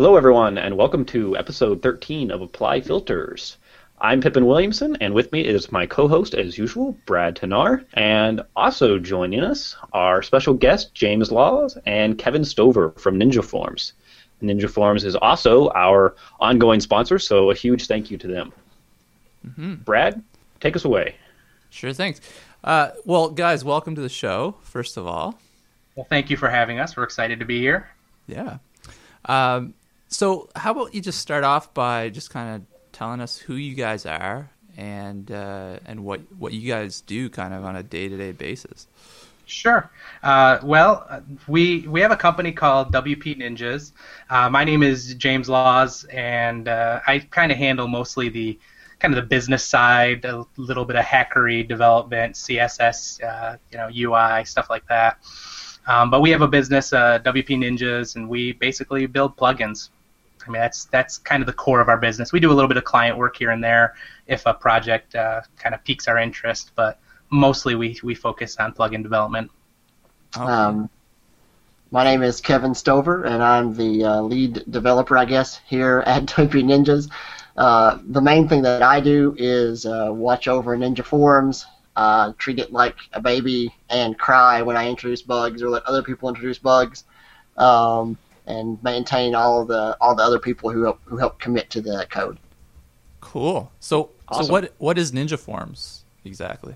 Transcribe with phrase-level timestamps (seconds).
[0.00, 3.58] Hello, everyone, and welcome to episode 13 of Apply Filters.
[4.00, 7.84] I'm Pippin Williamson, and with me is my co host, as usual, Brad Touesnard.
[7.92, 13.92] And also joining us are special guest James Laws and Kevin Stover from Ninja Forms.
[14.42, 18.54] Ninja Forms is also our ongoing sponsor, so a huge thank you to them.
[19.46, 19.74] Mm-hmm.
[19.84, 20.24] Brad,
[20.60, 21.14] take us away.
[21.68, 22.22] Sure, thanks.
[22.64, 25.38] Uh, well, guys, welcome to the show, first of all.
[25.94, 26.96] Well, thank you for having us.
[26.96, 27.90] We're excited to be here.
[28.26, 28.56] Yeah.
[29.26, 29.74] Um,
[30.10, 33.74] so, how about you just start off by just kind of telling us who you
[33.74, 38.08] guys are and uh, and what what you guys do, kind of on a day
[38.08, 38.86] to day basis.
[39.46, 39.90] Sure.
[40.22, 43.92] Uh, well, we we have a company called WP Ninjas.
[44.28, 48.58] Uh, my name is James Laws, and uh, I kind of handle mostly the
[49.00, 53.88] kind of the business side, a little bit of hackery development, CSS, uh, you know,
[53.92, 55.18] UI stuff like that.
[55.86, 59.88] Um, but we have a business, uh, WP Ninjas, and we basically build plugins.
[60.46, 62.32] I mean, that's that's kind of the core of our business.
[62.32, 63.94] We do a little bit of client work here and there
[64.26, 66.98] if a project uh, kind of piques our interest, but
[67.30, 69.50] mostly we, we focus on plugin development.
[70.36, 70.46] Okay.
[70.46, 70.90] Um,
[71.90, 76.26] my name is Kevin Stover, and I'm the uh, lead developer, I guess, here at
[76.26, 77.10] WP Ninjas.
[77.56, 82.58] Uh, the main thing that I do is uh, watch over Ninja Forms, uh, treat
[82.60, 86.58] it like a baby, and cry when I introduce bugs or let other people introduce
[86.58, 87.04] bugs.
[87.56, 91.80] Um, and maintain all the all the other people who help, who help commit to
[91.80, 92.38] the code.
[93.20, 93.70] Cool.
[93.80, 94.46] So awesome.
[94.46, 96.74] so what what is Ninja Forms exactly?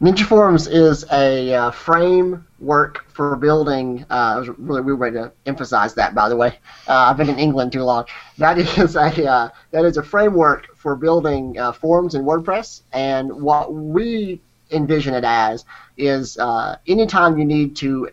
[0.00, 4.06] Ninja Forms is a uh, framework for building.
[4.08, 6.58] Uh, really weird way to emphasize that, by the way.
[6.86, 8.04] Uh, I've been in England too long.
[8.38, 13.42] That is a uh, that is a framework for building uh, forms in WordPress, and
[13.42, 15.64] what we envision it as
[15.96, 18.08] is uh, anytime you need to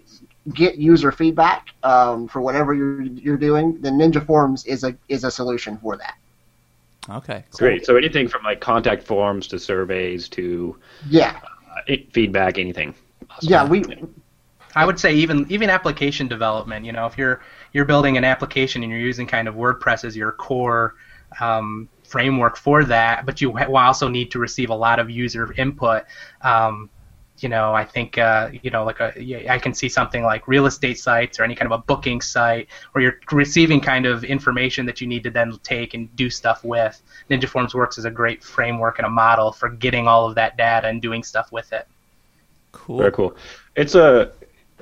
[0.54, 5.24] get user feedback um, for whatever you're you're doing, then Ninja Forms is a is
[5.24, 6.16] a solution for that.
[7.10, 7.58] Okay, cool.
[7.60, 7.86] great.
[7.86, 10.78] So anything from like contact forms to surveys to
[11.10, 11.40] yeah
[11.90, 12.94] uh, feedback, anything.
[13.30, 13.50] Awesome.
[13.50, 13.84] Yeah, we.
[14.76, 16.86] I would say even even application development.
[16.86, 17.42] You know, if you're
[17.74, 20.96] you're building an application and you're using kind of WordPress as your core
[21.40, 26.04] um, framework for that, but you also need to receive a lot of user input.
[26.42, 26.90] Um,
[27.40, 30.66] you know, I think uh, you know, like a, I can see something like real
[30.66, 34.86] estate sites or any kind of a booking site where you're receiving kind of information
[34.86, 37.02] that you need to then take and do stuff with.
[37.30, 40.56] Ninja Forms works as a great framework and a model for getting all of that
[40.56, 41.88] data and doing stuff with it.
[42.72, 43.00] Cool.
[43.00, 43.36] Very cool.
[43.76, 44.32] It's a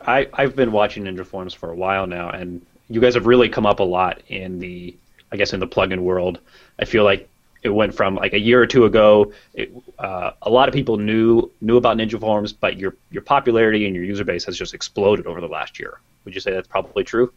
[0.06, 3.50] I I've been watching Ninja Forms for a while now, and you guys have really
[3.50, 4.96] come up a lot in the
[5.32, 6.40] I guess in the plugin world.
[6.78, 7.28] I feel like
[7.64, 9.32] it went from like a year or two ago.
[9.54, 13.86] It, uh, a lot of people knew knew about Ninja Forms, but your your popularity
[13.86, 16.00] and your user base has just exploded over the last year.
[16.26, 17.34] Would you say that's probably true?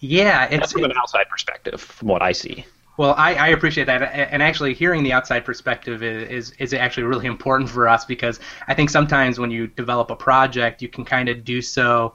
[0.00, 2.64] Yeah, it's that's from an outside perspective, from what I see.
[2.96, 7.04] Well, I, I, appreciate that, and actually hearing the outside perspective is, is, is actually
[7.04, 11.06] really important for us because I think sometimes when you develop a project, you can
[11.06, 12.14] kind of do so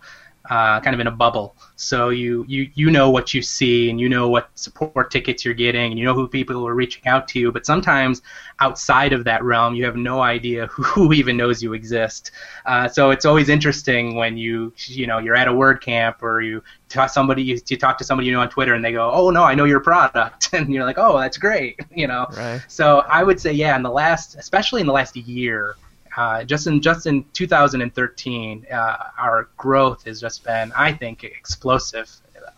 [0.50, 1.56] uh, kind of in a bubble.
[1.76, 5.54] So you, you you know what you see and you know what support tickets you're
[5.54, 7.40] getting and you know who people are reaching out to.
[7.40, 8.22] You but sometimes
[8.60, 12.32] outside of that realm, you have no idea who even knows you exist.
[12.66, 16.64] Uh, so it's always interesting when you you know you're at a WordCamp or you
[16.90, 19.30] talk somebody you, you talk to somebody you know on Twitter and they go, oh
[19.30, 22.28] no, I know your product, and you're like, oh that's great, you know.
[22.36, 22.64] Right.
[22.68, 25.76] So I would say yeah, in the last, especially in the last year
[26.18, 32.09] uh, just in just in 2013, uh, our growth has just been, I think, explosive.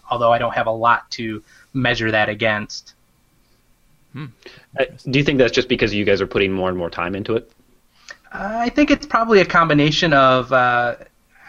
[0.10, 2.94] Although I don't have a lot to measure that against.
[4.14, 4.28] Hmm.
[4.80, 7.16] Uh, do you think that's just because you guys are putting more and more time
[7.16, 7.52] into it?
[8.32, 10.96] I think it's probably a combination of uh,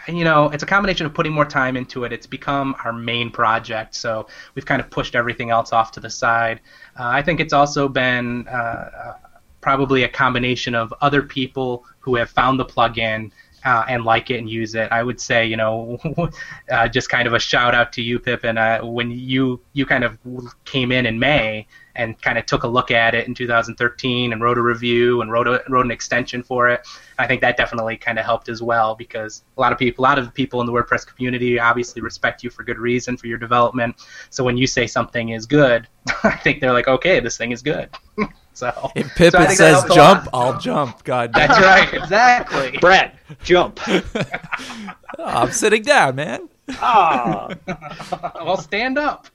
[0.07, 2.13] you know, it's a combination of putting more time into it.
[2.13, 6.09] It's become our main project, so we've kind of pushed everything else off to the
[6.09, 6.61] side.
[6.99, 9.13] Uh, I think it's also been uh,
[9.61, 13.31] probably a combination of other people who have found the plugin
[13.65, 14.91] uh, and like it and use it.
[14.91, 15.99] I would say, you know,
[16.71, 18.57] uh, just kind of a shout out to you, Pippin.
[18.57, 20.17] Uh, when you you kind of
[20.65, 24.41] came in in May and kind of took a look at it in 2013 and
[24.41, 26.87] wrote a review and wrote a, wrote an extension for it.
[27.17, 30.07] I think that definitely kind of helped as well because a lot of people, a
[30.07, 33.37] lot of people in the WordPress community obviously respect you for good reason for your
[33.37, 33.97] development.
[34.29, 35.89] So when you say something is good,
[36.23, 37.89] I think they're like, okay, this thing is good.
[38.59, 41.05] So if Pippin so says jump, I'll jump.
[41.05, 41.47] God, damn.
[41.47, 42.77] that's right, exactly.
[42.81, 43.79] Brad, jump.
[45.17, 46.49] I'm sitting down, man.
[46.81, 47.51] Oh.
[48.35, 49.27] well, stand up.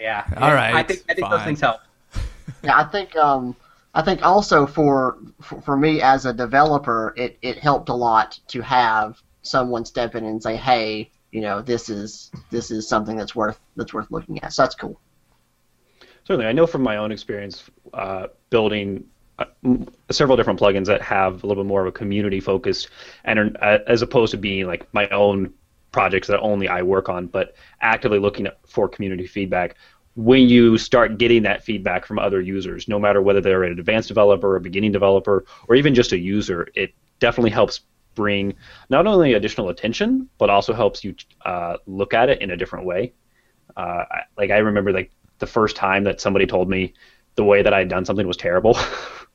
[0.00, 0.24] Yeah.
[0.38, 0.74] All right.
[0.74, 1.82] I think I think those things help.
[2.64, 3.54] Yeah, I think um,
[3.92, 8.40] I think also for, for for me as a developer, it it helped a lot
[8.48, 13.18] to have someone step in and say, "Hey, you know, this is this is something
[13.18, 14.54] that's worth that's worth looking at.
[14.54, 14.98] So that's cool.
[16.30, 19.04] Certainly, I know from my own experience uh, building
[19.40, 19.46] uh,
[20.12, 22.86] several different plugins that have a little bit more of a community focus,
[23.24, 25.52] and are, uh, as opposed to being like my own
[25.90, 29.74] projects that only I work on, but actively looking for community feedback.
[30.14, 34.06] When you start getting that feedback from other users, no matter whether they're an advanced
[34.06, 37.80] developer, a beginning developer, or even just a user, it definitely helps
[38.14, 38.54] bring
[38.88, 41.12] not only additional attention, but also helps you
[41.44, 43.14] uh, look at it in a different way.
[43.76, 44.04] Uh,
[44.36, 46.94] like I remember, like the first time that somebody told me
[47.34, 48.76] the way that I had done something was terrible,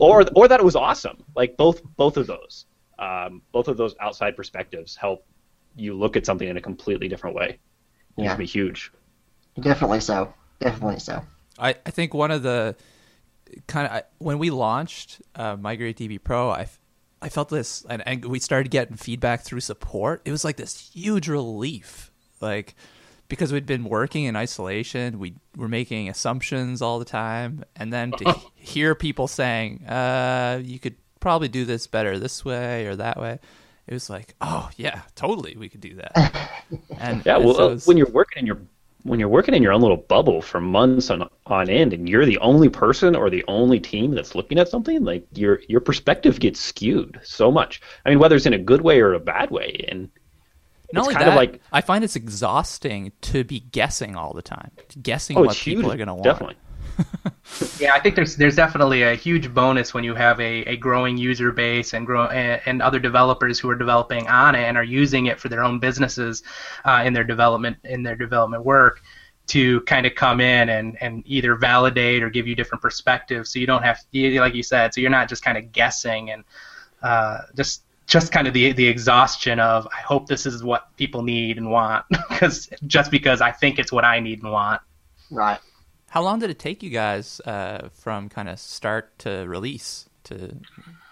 [0.00, 1.24] or or that it was awesome.
[1.34, 2.66] Like both both of those,
[2.98, 5.26] um, both of those outside perspectives help
[5.76, 7.58] you look at something in a completely different way.
[8.16, 8.36] It Yeah.
[8.36, 8.92] be huge.
[9.60, 10.32] Definitely so.
[10.60, 11.22] Definitely so.
[11.58, 12.76] I, I think one of the
[13.66, 16.68] kind of when we launched uh, Migrate DB Pro, I
[17.22, 20.22] I felt this, and, and we started getting feedback through support.
[20.24, 22.74] It was like this huge relief, like
[23.34, 28.12] because we'd been working in isolation, we were making assumptions all the time, and then
[28.12, 33.20] to hear people saying, uh, "You could probably do this better this way or that
[33.20, 33.40] way."
[33.86, 36.50] It was like, oh yeah, totally, we could do that.
[36.98, 38.58] And Yeah, well, so uh, when you're working in your
[39.02, 42.24] when you're working in your own little bubble for months on on end, and you're
[42.24, 46.40] the only person or the only team that's looking at something, like your your perspective
[46.40, 47.82] gets skewed so much.
[48.06, 50.08] I mean, whether it's in a good way or a bad way, and
[50.94, 54.32] Not it's only kind that, of like I find it's exhausting to be guessing all
[54.32, 54.70] the time,
[55.02, 55.78] guessing oh, what it's huge.
[55.78, 56.24] people are going to want.
[56.24, 56.56] Definitely.
[57.78, 61.16] Yeah, I think there's there's definitely a huge bonus when you have a, a growing
[61.18, 64.84] user base and grow and, and other developers who are developing on it and are
[64.84, 66.42] using it for their own businesses
[66.84, 69.02] uh, in their development in their development work
[69.48, 73.58] to kind of come in and, and either validate or give you different perspectives so
[73.58, 76.44] you don't have you- like you said so you're not just kind of guessing and
[77.02, 81.22] uh, just just kind of the the exhaustion of I hope this is what people
[81.22, 84.80] need and want because just because I think it's what I need and want.
[85.30, 85.58] Right.
[86.10, 90.56] How long did it take you guys uh, from kind of start to release to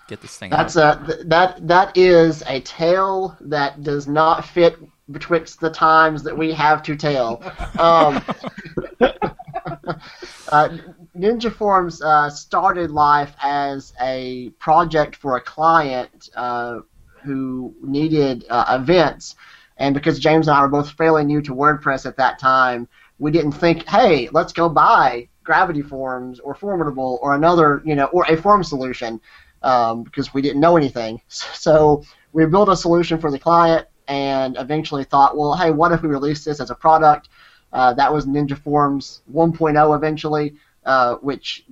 [0.09, 1.11] get this thing That's out?
[1.11, 4.77] a that that is a tale that does not fit
[5.11, 7.43] betwixt the times that we have to tell.
[7.79, 8.23] Um,
[10.51, 10.69] uh,
[11.17, 16.81] Ninja Forms uh, started life as a project for a client uh,
[17.23, 19.37] who needed uh, events,
[19.77, 22.89] and because James and I were both fairly new to WordPress at that time,
[23.19, 28.07] we didn't think, hey, let's go buy Gravity Forms or Formidable or another, you know,
[28.07, 29.21] or a form solution
[29.63, 31.21] um, because we didn't know anything.
[31.29, 36.03] So we built a solution for the client and eventually thought, well, hey, what if
[36.03, 37.29] we release this as a product?
[37.73, 40.55] Uh, that was Ninja Forms 1.0 eventually,
[40.85, 41.65] uh, which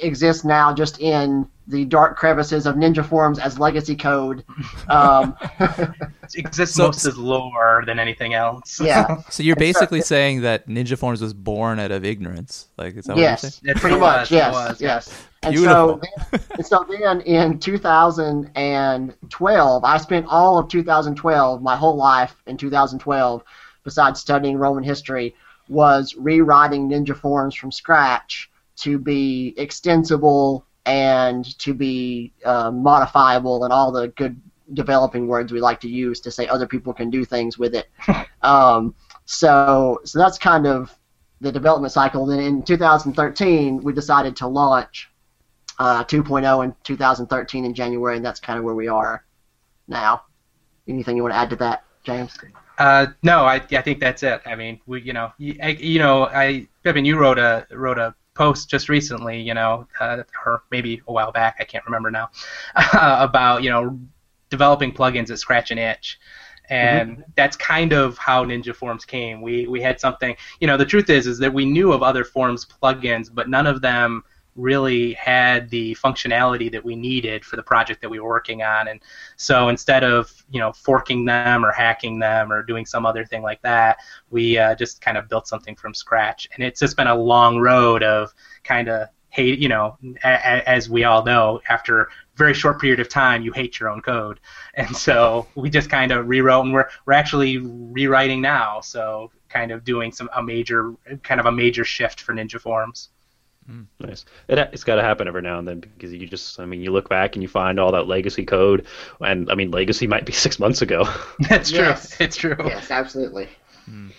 [0.00, 4.44] exists now just in the dark crevices of Ninja Forms as legacy code.
[4.88, 5.36] Um,
[6.34, 8.80] It exists So- most as lore than anything else.
[8.80, 12.66] yeah, so you're basically saying that Ninja Forms was born out of ignorance.
[12.76, 13.52] Like, is that what you're yes, saying?
[13.76, 15.08] It pretty much, yes, was, yes.
[15.44, 16.00] And Beautiful.
[16.02, 22.34] so, then, and so then in 2012, I spent all of 2012, my whole life
[22.46, 23.44] in 2012,
[23.86, 25.34] besides studying Roman history,
[25.68, 33.72] was rewriting Ninja Forms from scratch to be extensible and to be uh, modifiable and
[33.72, 34.38] all the good
[34.74, 37.88] developing words we like to use to say other people can do things with it.
[38.42, 38.94] um,
[39.24, 40.92] so, so that's kind of
[41.40, 42.26] the development cycle.
[42.26, 45.08] Then in 2013, we decided to launch
[45.78, 49.24] uh, 2.0 in 2013 in January, and that's kind of where we are
[49.88, 50.22] now.
[50.88, 52.36] Anything you want to add to that, James?
[52.78, 54.42] Uh, no, I, I think that's it.
[54.44, 57.98] I mean, we, you know, you, I, you know, I, Pippin, you wrote a wrote
[57.98, 62.10] a post just recently, you know, uh, or maybe a while back, I can't remember
[62.10, 62.30] now,
[62.92, 63.98] about you know,
[64.50, 66.18] developing plugins that scratch an itch.
[66.68, 69.40] And that's kind of how Ninja Forms came.
[69.40, 72.24] We we had something, you know, the truth is is that we knew of other
[72.24, 74.24] Forms plugins, but none of them
[74.56, 78.88] really had the functionality that we needed for the project that we were working on.
[78.88, 79.00] And
[79.36, 83.42] so instead of you know forking them or hacking them or doing some other thing
[83.42, 83.98] like that,
[84.30, 86.48] we uh, just kind of built something from scratch.
[86.54, 88.32] And it's just been a long road of
[88.64, 92.80] kind of hate, you know, a- a- as we all know, after a very short
[92.80, 94.40] period of time, you hate your own code.
[94.74, 98.80] And so we just kind of rewrote, and we're we're actually rewriting now.
[98.80, 103.10] So kind of doing some a major kind of a major shift for Ninja Forms.
[103.70, 103.86] Mm.
[104.00, 104.24] Nice.
[104.48, 106.92] It, it's got to happen every now and then because you just, I mean, you
[106.92, 108.86] look back and you find all that legacy code,
[109.20, 111.04] and I mean, legacy might be six months ago.
[111.48, 111.80] That's true.
[111.80, 112.16] Yes.
[112.20, 112.56] It's true.
[112.64, 113.48] Yes, absolutely.
[113.88, 114.10] Mm.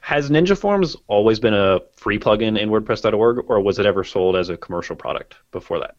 [0.00, 4.36] Has Ninja Forms always been a free plugin in WordPress.org, or was it ever sold
[4.36, 5.94] as a commercial product before that?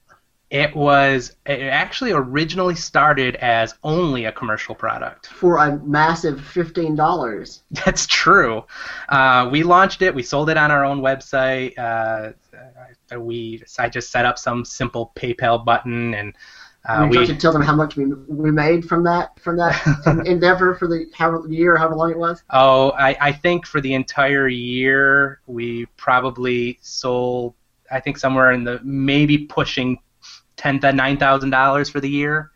[0.51, 5.27] It was it actually originally started as only a commercial product.
[5.27, 7.63] For a massive fifteen dollars.
[7.71, 8.65] That's true.
[9.07, 10.13] Uh, we launched it.
[10.13, 11.79] We sold it on our own website.
[11.79, 12.33] Uh,
[13.17, 16.35] we I just set up some simple PayPal button and.
[16.83, 20.73] Uh, we should tell them how much we, we made from that from that endeavor
[20.73, 22.41] for the how year, however long it was.
[22.49, 27.53] Oh, I, I think for the entire year we probably sold
[27.91, 29.99] I think somewhere in the maybe pushing
[30.61, 32.51] ten to nine thousand dollars for the year.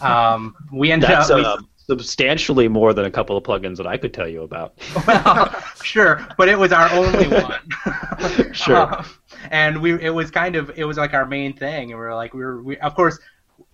[0.00, 1.44] Um, we ended That's, up.
[1.44, 4.74] Uh, substantially more than a couple of plugins that I could tell you about.
[5.06, 8.52] well, sure, but it was our only one.
[8.54, 8.94] sure.
[8.94, 9.04] Um,
[9.50, 12.14] and we, it was kind of, it was like our main thing, and we were
[12.14, 13.18] like, we were, we, of course,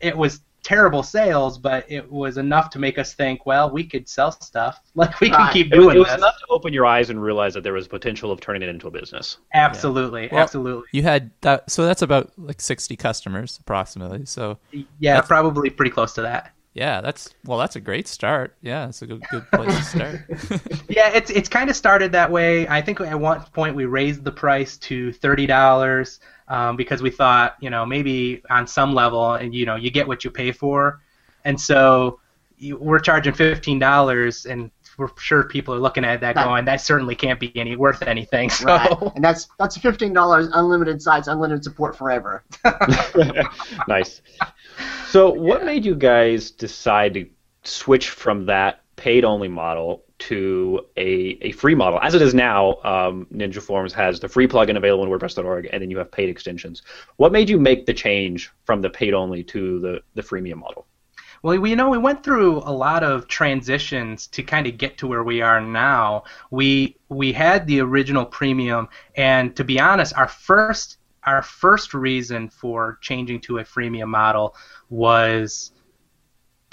[0.01, 4.09] it was terrible sales, but it was enough to make us think, well, we could
[4.09, 4.81] sell stuff.
[4.95, 6.17] Like we can keep doing it, it was this.
[6.19, 8.87] enough to open your eyes and realize that there was potential of turning it into
[8.89, 9.39] a business.
[9.55, 10.85] Absolutely, Well, absolutely.
[10.93, 14.27] You had that, so that's about like 60 customers approximately.
[14.27, 14.59] So
[14.99, 16.53] Yeah, probably pretty close to that.
[16.75, 18.57] yeah, that's well, that's a great start.
[18.63, 20.63] Yeah, it's a good, good place to start.
[20.89, 22.67] Yeah, it's it's kind of started that way.
[22.69, 27.11] I think at one point we raised the price to thirty dollars um, because we
[27.11, 30.53] thought, you know, maybe on some level, and you know, you get what you pay
[30.53, 31.01] for,
[31.45, 32.21] and so
[32.59, 36.45] you, we're charging fifteen dollars, and we're sure people are looking at that Right.
[36.45, 38.51] going, that certainly can't be any worth anything.
[38.61, 38.93] So Right.
[39.15, 42.45] And that's that's fifteen dollars, unlimited sites, unlimited support forever.
[43.89, 44.21] nice.
[45.07, 47.27] So, what made you guys decide to
[47.63, 51.99] switch from that paid only model to a, a free model?
[52.01, 55.83] As it is now, um, Ninja Forms has the free plugin available in WordPress.org, and
[55.83, 56.83] then you have paid extensions.
[57.17, 60.87] What made you make the change from the paid only to the, the freemium model?
[61.43, 65.07] Well, you know we went through a lot of transitions to kind of get to
[65.07, 66.25] where we are now.
[66.51, 72.51] We we had the original premium, and to be honest, our first our first reason
[72.51, 74.55] for changing to a freemium model
[74.91, 75.73] was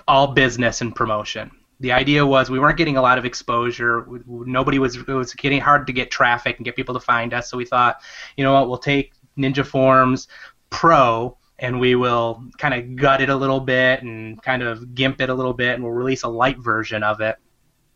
[0.05, 1.51] all business and promotion.
[1.79, 4.07] The idea was we weren't getting a lot of exposure.
[4.25, 4.95] Nobody was.
[4.95, 7.49] It was getting hard to get traffic and get people to find us.
[7.49, 8.01] So we thought,
[8.35, 10.27] you know what, we'll take Ninja Forms
[10.69, 15.21] Pro and we will kind of gut it a little bit and kind of gimp
[15.21, 17.37] it a little bit, and we'll release a light version of it.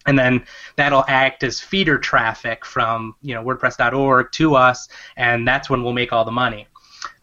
[0.07, 0.45] And then
[0.77, 5.93] that'll act as feeder traffic from you know WordPress.org to us, and that's when we'll
[5.93, 6.67] make all the money.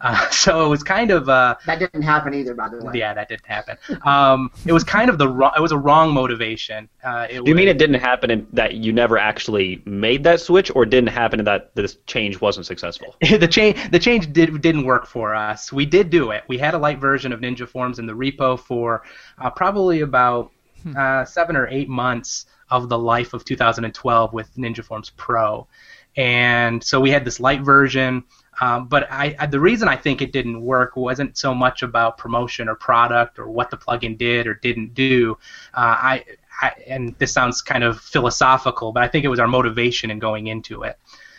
[0.01, 2.93] Uh, so it was kind of uh, That didn't happen either, by the way.
[2.95, 3.77] yeah, that didn't happen.
[4.05, 5.51] Um, it was kind of the wrong.
[5.57, 6.89] It was a wrong motivation.
[7.03, 10.39] Uh, it Do you mean it didn't happen in that you never actually made that
[10.39, 13.15] switch, or didn't happen in that this change wasn't successful?
[13.21, 15.71] the change the change did didn't work for us.
[15.71, 16.43] We did do it.
[16.47, 19.03] We had a light version of Ninja Forms in the repo for
[19.37, 20.51] uh, probably about
[20.97, 25.67] uh, seven or eight months of the life of 2012 with Ninja Forms Pro,
[26.15, 28.23] and so we had this light version.
[28.61, 32.17] Um, but I, I, the reason I think it didn't work wasn't so much about
[32.17, 35.37] promotion or product or what the plugin did or didn't do.
[35.73, 36.25] Uh, I,
[36.61, 40.19] I, and this sounds kind of philosophical, but I think it was our motivation in
[40.19, 40.97] going into it.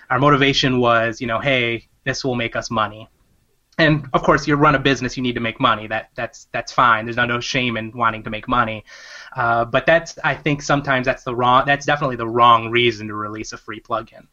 [0.09, 3.09] Our motivation was, you know, hey, this will make us money.
[3.79, 5.87] And of course, you run a business, you need to make money.
[5.87, 7.07] That that's that's fine.
[7.07, 8.85] There's no, no shame in wanting to make money.
[9.35, 11.65] Uh, but that's I think sometimes that's the wrong.
[11.65, 14.27] That's definitely the wrong reason to release a free plugin.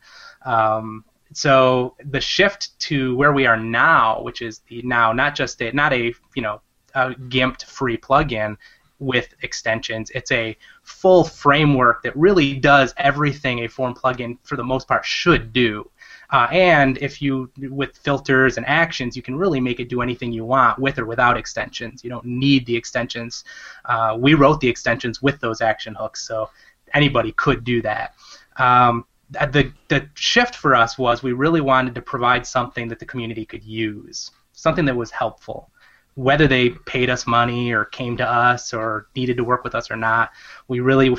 [0.46, 5.62] Um, so the shift to where we are now, which is the now not just
[5.62, 6.62] a not a you know
[6.96, 8.58] a gimped free plugin
[9.00, 10.10] with extensions.
[10.16, 15.06] It's a full framework that really does everything a form plugin for the most part
[15.06, 15.90] should do.
[16.30, 20.32] Uh, and if you with filters and actions, you can really make it do anything
[20.32, 22.04] you want with or without extensions.
[22.04, 23.46] You don't need the extensions.
[23.86, 26.50] Uh, we wrote the extensions with those action hooks, so
[26.94, 28.16] anybody could do that.
[28.58, 29.06] Um,
[29.38, 33.06] Uh, the the shift for us was we really wanted to provide something that the
[33.06, 35.70] community could use, something that was helpful.
[36.16, 39.92] Whether they paid us money or came to us or needed to work with us
[39.92, 40.32] or not,
[40.68, 41.16] we really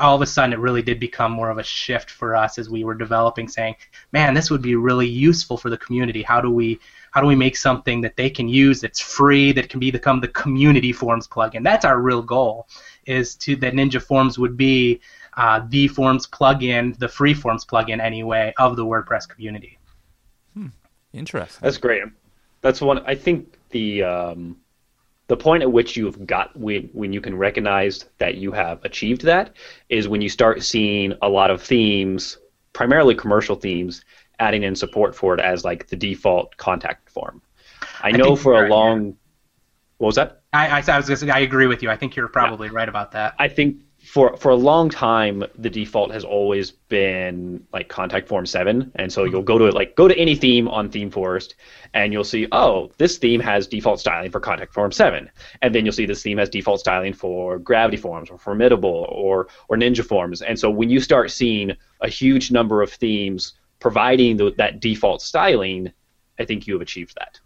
[0.00, 2.70] all of a sudden it really did become more of a shift for us as
[2.70, 3.74] we were developing saying
[4.12, 6.78] man this would be really useful for the community how do we
[7.10, 10.28] how do we make something that they can use that's free that can become the
[10.28, 12.68] community forms plugin that's our real goal
[13.06, 15.00] is to that ninja forms would be
[15.36, 19.78] uh, the forms plugin the free forms plugin anyway of the wordpress community
[20.54, 20.66] Hmm.
[21.12, 21.60] Interesting.
[21.62, 22.02] That's great.
[22.60, 23.02] That's one.
[23.06, 24.56] I think the um,
[25.28, 29.22] the point at which you've got when when you can recognize that you have achieved
[29.22, 29.54] that
[29.88, 32.38] is when you start seeing a lot of themes,
[32.72, 34.04] primarily commercial themes,
[34.38, 37.42] adding in support for it as like the default contact form.
[38.00, 39.16] I, know for you're a right, long.
[39.98, 40.42] What was that?
[40.52, 42.88] I, I, I was gonna say, I agree with you I think you're probably right
[42.88, 47.88] about that I think for for a long time the default has always been like
[47.88, 51.54] contact form 7 and so you'll go to like go to any theme on ThemeForest
[51.94, 55.30] and you'll see oh this theme has default styling for contact form 7
[55.62, 59.46] and then you'll see this theme has default styling for gravity forms or formidable or
[59.68, 60.42] or ninja forms.
[60.42, 65.22] And so when you start seeing a huge number of themes providing the, that default
[65.22, 65.92] styling
[66.38, 67.40] i think you have achieved that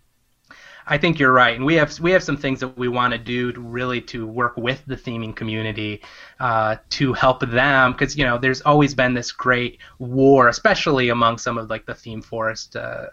[0.89, 3.19] I think you're right, and we have we have some things that we want to
[3.19, 6.03] do to really to work with the theming community
[6.39, 11.39] uh, to help them because you know there's always been this great war, especially among
[11.39, 13.09] some of like the ThemeForest uh,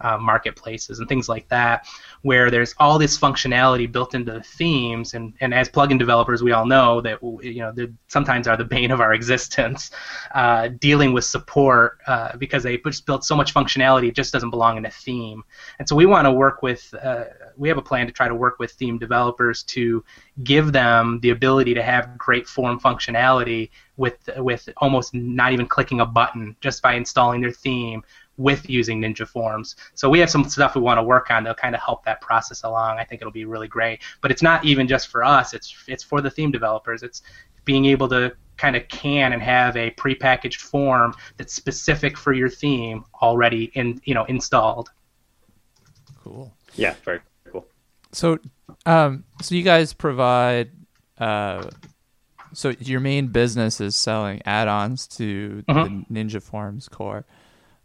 [0.00, 1.86] uh, marketplaces and things like that,
[2.22, 6.52] where there's all this functionality built into the themes, and, and as plugin developers, we
[6.52, 9.90] all know that you know they sometimes are the bane of our existence,
[10.34, 14.50] uh, dealing with support uh, because they just built so much functionality it just doesn't
[14.50, 15.42] belong in a theme,
[15.78, 16.92] and so we want to work with.
[17.02, 17.24] Uh,
[17.56, 20.02] we have a plan to try to work with theme developers to
[20.44, 26.00] give them the ability to have great form functionality with with almost not even clicking
[26.00, 28.02] a button just by installing their theme
[28.40, 29.76] with using Ninja Forms.
[29.94, 32.20] So we have some stuff we want to work on to kind of help that
[32.22, 32.98] process along.
[32.98, 34.00] I think it'll be really great.
[34.22, 35.52] But it's not even just for us.
[35.54, 37.02] It's it's for the theme developers.
[37.02, 37.22] It's
[37.66, 42.48] being able to kind of can and have a prepackaged form that's specific for your
[42.48, 44.90] theme already in you know installed.
[46.24, 46.52] Cool.
[46.74, 47.20] Yeah, very
[47.50, 47.66] cool.
[48.12, 48.38] So,
[48.86, 50.70] um, so you guys provide.
[51.18, 51.68] Uh,
[52.52, 56.06] so your main business is selling add-ons to Mhm.
[56.08, 57.24] the Ninja Forms core.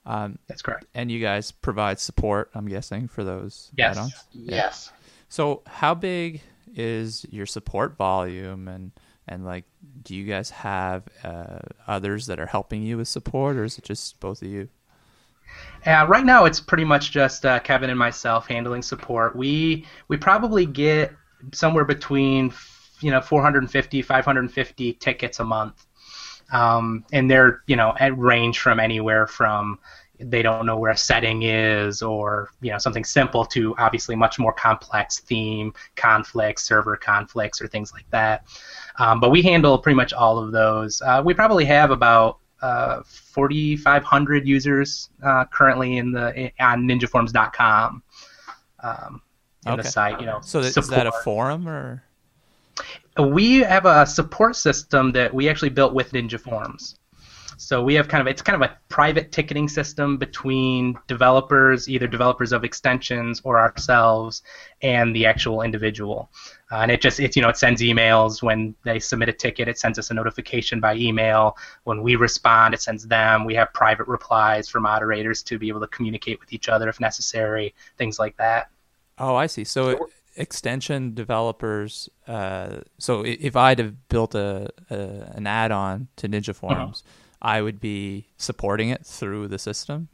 [0.05, 0.85] Um, That's correct.
[0.93, 3.97] and you guys provide support, I'm guessing, for those Yes.
[3.97, 4.13] add-ons.
[4.33, 4.91] Yes.
[5.29, 6.41] So, how big
[6.75, 8.91] is your support volume, and
[9.27, 9.63] and like,
[10.03, 13.83] do you guys have uh, others that are helping you with support, or is it
[13.83, 14.69] just both of you?
[15.85, 19.35] Uh, right now, it's pretty much just uh, Kevin and myself handling support.
[19.35, 21.12] We we probably get
[21.53, 22.53] somewhere between
[23.01, 25.85] you know 450 550 tickets a month,
[26.51, 29.79] um, and they're you know at range from anywhere from
[30.19, 34.39] they don't know where a setting is or you know something simple to obviously much
[34.39, 38.45] more complex theme conflicts server conflicts or things like that
[38.97, 43.03] um, but we handle pretty much all of those uh, we probably have about uh,
[43.03, 48.01] 4,500 users uh, currently in the on NinjaForms.com.
[48.81, 49.22] Um,
[49.65, 49.81] in Okay.
[49.81, 50.39] the site, you know.
[50.41, 52.03] So, is that a forum or?
[53.17, 56.99] We have a support system that we actually built with Ninja Forms.
[57.57, 62.07] So we have kind of it's kind of a private ticketing system between developers, either
[62.07, 64.43] developers of extensions or ourselves,
[64.81, 66.29] and the actual individual.
[66.71, 69.67] Uh, and it just it you know it sends emails when they submit a ticket.
[69.67, 71.57] It sends us a notification by email.
[71.83, 73.45] When we respond, it sends them.
[73.45, 76.99] We have private replies for moderators to be able to communicate with each other if
[76.99, 77.73] necessary.
[77.97, 78.69] Things like that.
[79.17, 79.63] Oh, I see.
[79.63, 82.09] So extension developers.
[82.27, 84.95] Uh, so if I'd have built a, a
[85.35, 87.03] an add-on to Ninja Forms,
[87.41, 90.09] I would be supporting it through the system.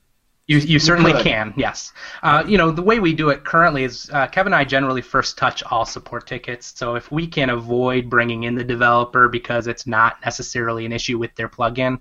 [0.47, 1.21] You, you certainly could.
[1.21, 1.93] can, yes.
[2.23, 5.01] Uh, you know, the way we do it currently is uh, Kevin and I generally
[5.01, 6.73] first touch all support tickets.
[6.75, 11.17] So if we can avoid bringing in the developer because it's not necessarily an issue
[11.17, 11.99] with their plugin,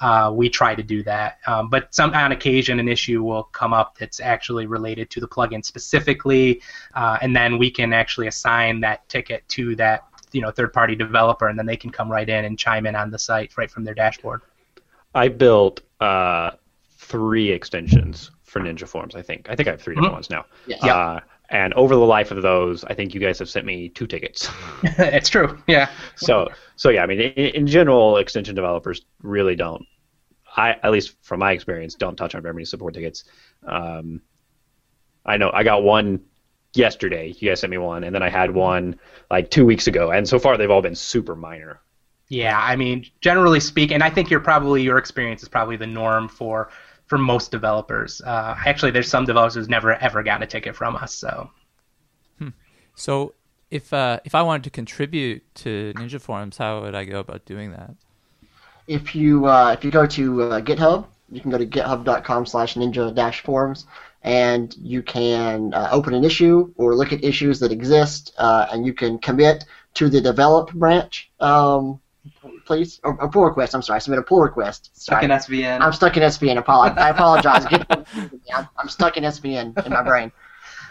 [0.00, 1.38] uh, we try to do that.
[1.46, 5.28] Um, but some on occasion, an issue will come up that's actually related to the
[5.28, 6.60] plugin specifically,
[6.94, 11.48] uh, and then we can actually assign that ticket to that you know third-party developer,
[11.48, 13.84] and then they can come right in and chime in on the site right from
[13.84, 14.42] their dashboard.
[15.14, 16.50] I built uh,
[16.96, 19.14] three extensions for Ninja Forms.
[19.14, 19.48] I think.
[19.48, 20.46] I think I have 3 different ones now.
[20.66, 20.84] Yeah.
[20.84, 24.06] Uh, and over the life of those, I think you guys have sent me two
[24.06, 24.48] tickets.
[24.82, 25.90] it's true, yeah.
[26.16, 27.02] so, so yeah.
[27.02, 29.84] I mean, in, in general, extension developers really don't.
[30.56, 33.24] I, at least from my experience, don't touch on very many support tickets.
[33.66, 34.22] Um,
[35.24, 36.20] I know I got one
[36.74, 37.34] yesterday.
[37.38, 38.98] You guys sent me one, and then I had one
[39.30, 41.80] like two weeks ago, and so far they've all been super minor.
[42.28, 45.86] Yeah, I mean, generally speaking, and I think you're probably your experience is probably the
[45.86, 46.70] norm for
[47.06, 48.20] for most developers.
[48.20, 51.14] Uh, actually, there's some developers who's never ever gotten a ticket from us.
[51.14, 51.50] So
[52.96, 53.34] So
[53.70, 57.44] if uh, if I wanted to contribute to Ninja Forms, how would I go about
[57.44, 57.94] doing that?
[58.88, 63.86] If you uh, if you go to uh, GitHub, you can go to github.com/ninja-forms,
[64.22, 68.86] and you can uh, open an issue or look at issues that exist, uh, and
[68.86, 71.30] you can commit to the develop branch.
[71.38, 72.00] Um,
[72.64, 73.74] please, or, or pull request.
[73.74, 74.90] I'm sorry, submit a pull request.
[74.94, 75.20] Sorry.
[75.20, 75.80] Stuck in SVN.
[75.80, 76.62] I'm stuck in SVN.
[76.98, 77.66] I apologize.
[78.54, 80.32] I'm, I'm stuck in SVN in my brain.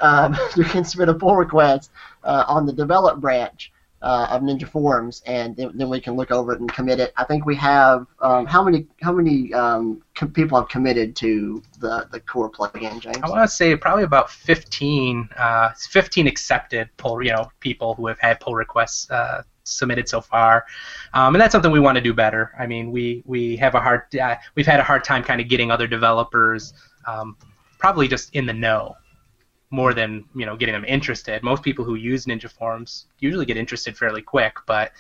[0.02, 1.92] Um, you can submit a pull request
[2.24, 3.72] uh, on the develop branch
[4.02, 7.12] uh, of Ninja Forms, and then, then we can look over it and commit it.
[7.18, 11.64] I think we have um, how many how many um, com- people have committed to
[11.80, 13.18] the the core plugin, James?
[13.24, 18.06] I want to say probably about 15, uh, 15 accepted pull, you know, people who
[18.08, 20.66] have had pull requests uh, submitted so far,
[21.14, 22.54] um, and that's something we want to do better.
[22.58, 25.48] I mean, we we have a hard uh, we've had a hard time kind of
[25.50, 26.74] getting other developers
[27.08, 27.38] um,
[27.78, 28.96] probably just in the know
[29.72, 31.44] more than you know getting them interested.
[31.44, 34.92] Most people who use Ninja Forms usually get interested fairly quick, but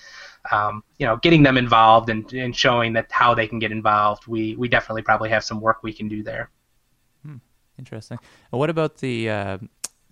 [0.51, 4.27] um, you know, getting them involved and, and showing that how they can get involved,
[4.27, 6.49] we we definitely probably have some work we can do there.
[7.23, 7.37] Hmm,
[7.79, 8.19] interesting.
[8.51, 9.57] What about the uh,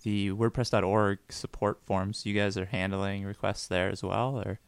[0.04, 2.24] the WordPress.org support forms?
[2.24, 4.60] You guys are handling requests there as well, or?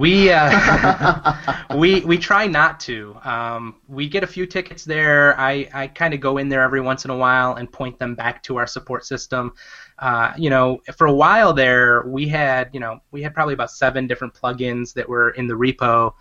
[0.00, 1.34] We uh,
[1.76, 3.18] we we try not to.
[3.22, 5.38] Um, we get a few tickets there.
[5.38, 8.14] I, I kind of go in there every once in a while and point them
[8.14, 9.52] back to our support system.
[9.98, 13.70] Uh, you know, for a while there, we had you know we had probably about
[13.70, 16.14] seven different plugins that were in the repo.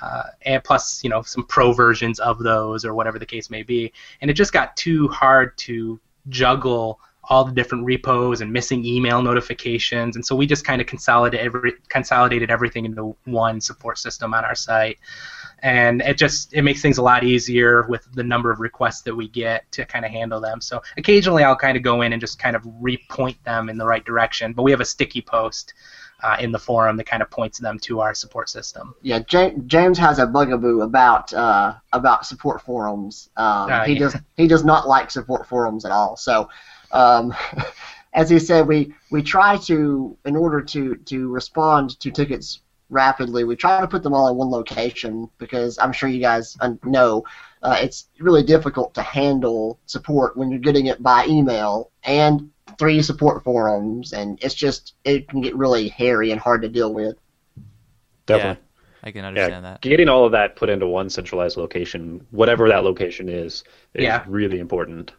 [0.00, 3.62] Uh, and plus, you know, some pro versions of those or whatever the case may
[3.62, 8.84] be, and it just got too hard to juggle all the different repos and missing
[8.84, 10.16] email notifications.
[10.16, 14.44] And so we just kind of consolidated every, consolidated everything into one support system on
[14.44, 14.98] our site.
[15.60, 19.14] And it just it makes things a lot easier with the number of requests that
[19.14, 20.60] we get to kind of handle them.
[20.60, 23.86] So occasionally I'll kind of go in and just kind of repoint them in the
[23.86, 24.52] right direction.
[24.52, 25.72] But we have a sticky post
[26.22, 28.94] uh, in the forum that kind of points them to our support system.
[29.02, 33.30] Yeah, James has a bugaboo about uh, about support forums.
[33.36, 33.98] Um, uh, he yeah.
[33.98, 36.16] does he does not like support forums at all.
[36.16, 36.48] So
[36.96, 37.34] um,
[38.12, 43.44] as he said, we, we try to, in order to, to respond to tickets rapidly,
[43.44, 47.24] we try to put them all in one location because I'm sure you guys know
[47.62, 53.02] uh, it's really difficult to handle support when you're getting it by email and three
[53.02, 57.16] support forums, and it's just it can get really hairy and hard to deal with.
[58.26, 58.62] Definitely.
[58.62, 59.80] Yeah, I can understand yeah, that.
[59.80, 64.24] Getting all of that put into one centralized location, whatever that location is, is yeah.
[64.28, 65.12] really important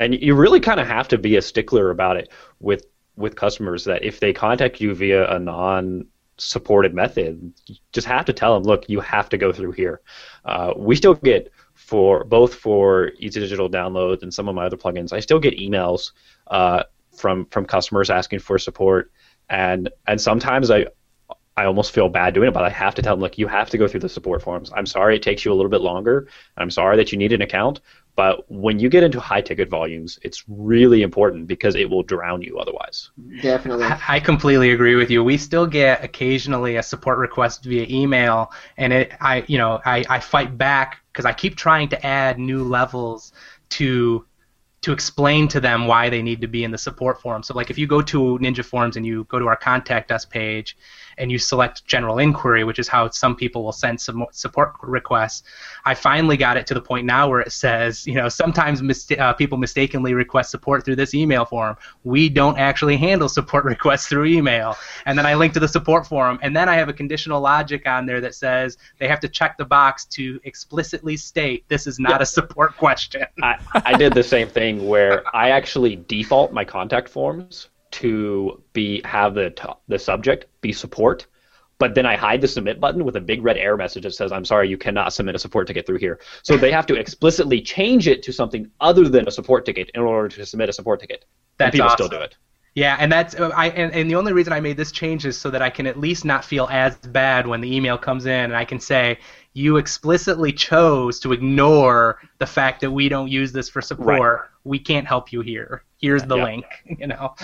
[0.00, 2.30] and you really kind of have to be a stickler about it
[2.60, 6.06] with with customers that if they contact you via a non
[6.38, 10.02] supported method, you just have to tell them, look, you have to go through here.
[10.44, 14.76] Uh, we still get for both for Easy Digital downloads and some of my other
[14.76, 16.12] plugins, I still get emails
[16.48, 16.82] uh,
[17.14, 19.12] from from customers asking for support,
[19.48, 20.86] and and sometimes I
[21.56, 23.70] I almost feel bad doing it, but I have to tell them, look, you have
[23.70, 24.70] to go through the support forms.
[24.74, 26.28] I'm sorry it takes you a little bit longer.
[26.56, 27.80] I'm sorry that you need an account,
[28.16, 32.40] but when you get into high ticket volumes, it's really important because it will drown
[32.40, 33.10] you otherwise.
[33.42, 33.86] Definitely.
[34.08, 35.22] I completely agree with you.
[35.22, 40.02] We still get occasionally a support request via email, and it, I, you know, I,
[40.08, 43.32] I fight back because I keep trying to add new levels
[43.70, 44.24] to
[44.82, 47.42] to explain to them why they need to be in the support forum.
[47.42, 50.24] So, like, if you go to Ninja Forms and you go to our contact us
[50.24, 50.76] page,
[51.18, 55.42] and you select general inquiry, which is how some people will send some support requests.
[55.84, 59.10] I finally got it to the point now where it says, you know, sometimes mis-
[59.18, 61.76] uh, people mistakenly request support through this email form.
[62.04, 64.76] We don't actually handle support requests through email.
[65.06, 67.86] And then I link to the support forum, and then I have a conditional logic
[67.86, 71.98] on there that says they have to check the box to explicitly state this is
[71.98, 72.20] not yep.
[72.22, 73.24] a support question.
[73.42, 79.00] I, I did the same thing where I actually default my contact forms to be
[79.04, 79.54] have the
[79.88, 81.26] the subject be support,
[81.78, 84.32] but then I hide the submit button with a big red error message that says,
[84.32, 87.60] "I'm sorry, you cannot submit a support ticket through here." So they have to explicitly
[87.60, 91.00] change it to something other than a support ticket in order to submit a support
[91.00, 91.24] ticket.
[91.58, 92.06] That's and people awesome.
[92.06, 92.36] still do it.
[92.74, 95.38] Yeah, and that's uh, I and, and the only reason I made this change is
[95.38, 98.44] so that I can at least not feel as bad when the email comes in,
[98.44, 99.18] and I can say
[99.54, 104.20] you explicitly chose to ignore the fact that we don't use this for support.
[104.20, 104.40] Right.
[104.64, 105.84] We can't help you here.
[105.98, 106.44] Here's the yeah.
[106.44, 106.64] link.
[106.98, 107.34] You know.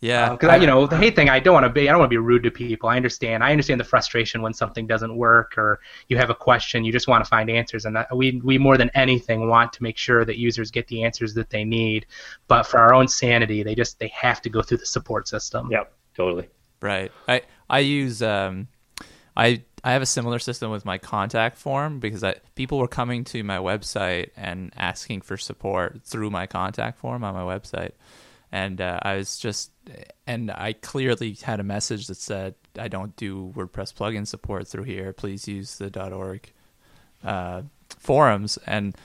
[0.00, 1.28] Yeah, because uh, you know the hate thing.
[1.28, 1.88] I don't want to be.
[1.88, 2.88] I don't want to be rude to people.
[2.88, 3.42] I understand.
[3.42, 6.84] I understand the frustration when something doesn't work or you have a question.
[6.84, 9.82] You just want to find answers, and that, we we more than anything want to
[9.82, 12.06] make sure that users get the answers that they need.
[12.46, 15.68] But for our own sanity, they just they have to go through the support system.
[15.68, 16.48] Yep, totally.
[16.80, 17.10] Right.
[17.26, 18.68] I I use um,
[19.36, 23.24] I I have a similar system with my contact form because I, people were coming
[23.24, 27.92] to my website and asking for support through my contact form on my website
[28.52, 29.72] and uh, I was just
[30.26, 34.84] and I clearly had a message that said I don't do WordPress plugin support through
[34.84, 35.12] here.
[35.12, 36.50] Please use the .org
[37.24, 37.62] uh,
[37.98, 38.96] forums and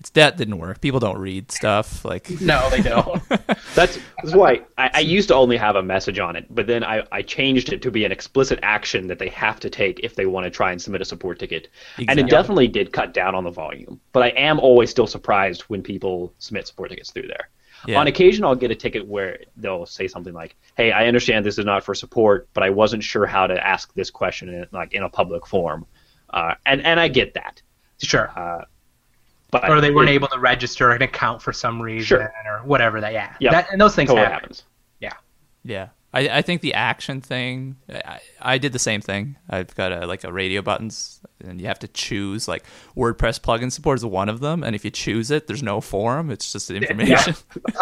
[0.00, 0.80] it's that didn't work.
[0.80, 3.20] People don't read stuff like no, they don't.
[3.74, 6.84] that's that's why I, I, used to only have a message on it, but then
[6.84, 10.14] I, I changed it to be an explicit action that they have to take if
[10.14, 11.68] they want to try and submit a support ticket.
[11.98, 12.06] Exactly.
[12.08, 14.00] And it definitely did cut down on the volume.
[14.12, 17.48] But I am always still surprised when people submit support tickets through there.
[17.86, 18.00] Yeah.
[18.00, 21.58] On occasion, I'll get a ticket where they'll say something like, "Hey, I understand this
[21.58, 24.94] is not for support, but I wasn't sure how to ask this question in like
[24.94, 25.86] in a public forum,"
[26.30, 27.62] uh, and and I get that.
[28.02, 28.30] Sure.
[28.36, 28.64] Uh,
[29.50, 32.32] but or they weren't it, able to register an account for some reason, sure.
[32.46, 33.00] or whatever.
[33.00, 33.34] That yeah.
[33.40, 33.52] Yeah.
[33.52, 34.40] That, and those things totally happen.
[34.40, 34.64] happens.
[35.00, 35.14] Yeah.
[35.64, 35.88] Yeah.
[36.12, 37.76] I, I think the action thing.
[37.88, 39.36] I, I did the same thing.
[39.48, 42.48] I've got a, like a radio buttons, and you have to choose.
[42.48, 42.64] Like
[42.96, 46.30] WordPress plugin support is one of them, and if you choose it, there's no forum.
[46.30, 47.34] It's just information.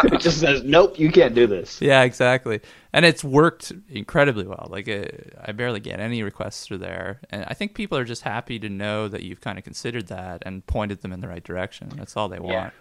[0.03, 2.59] it just says, "Nope, you can't do this." Yeah, exactly.
[2.91, 4.67] And it's worked incredibly well.
[4.69, 8.23] Like it, I barely get any requests through there, and I think people are just
[8.23, 11.43] happy to know that you've kind of considered that and pointed them in the right
[11.43, 11.89] direction.
[11.95, 12.73] That's all they want.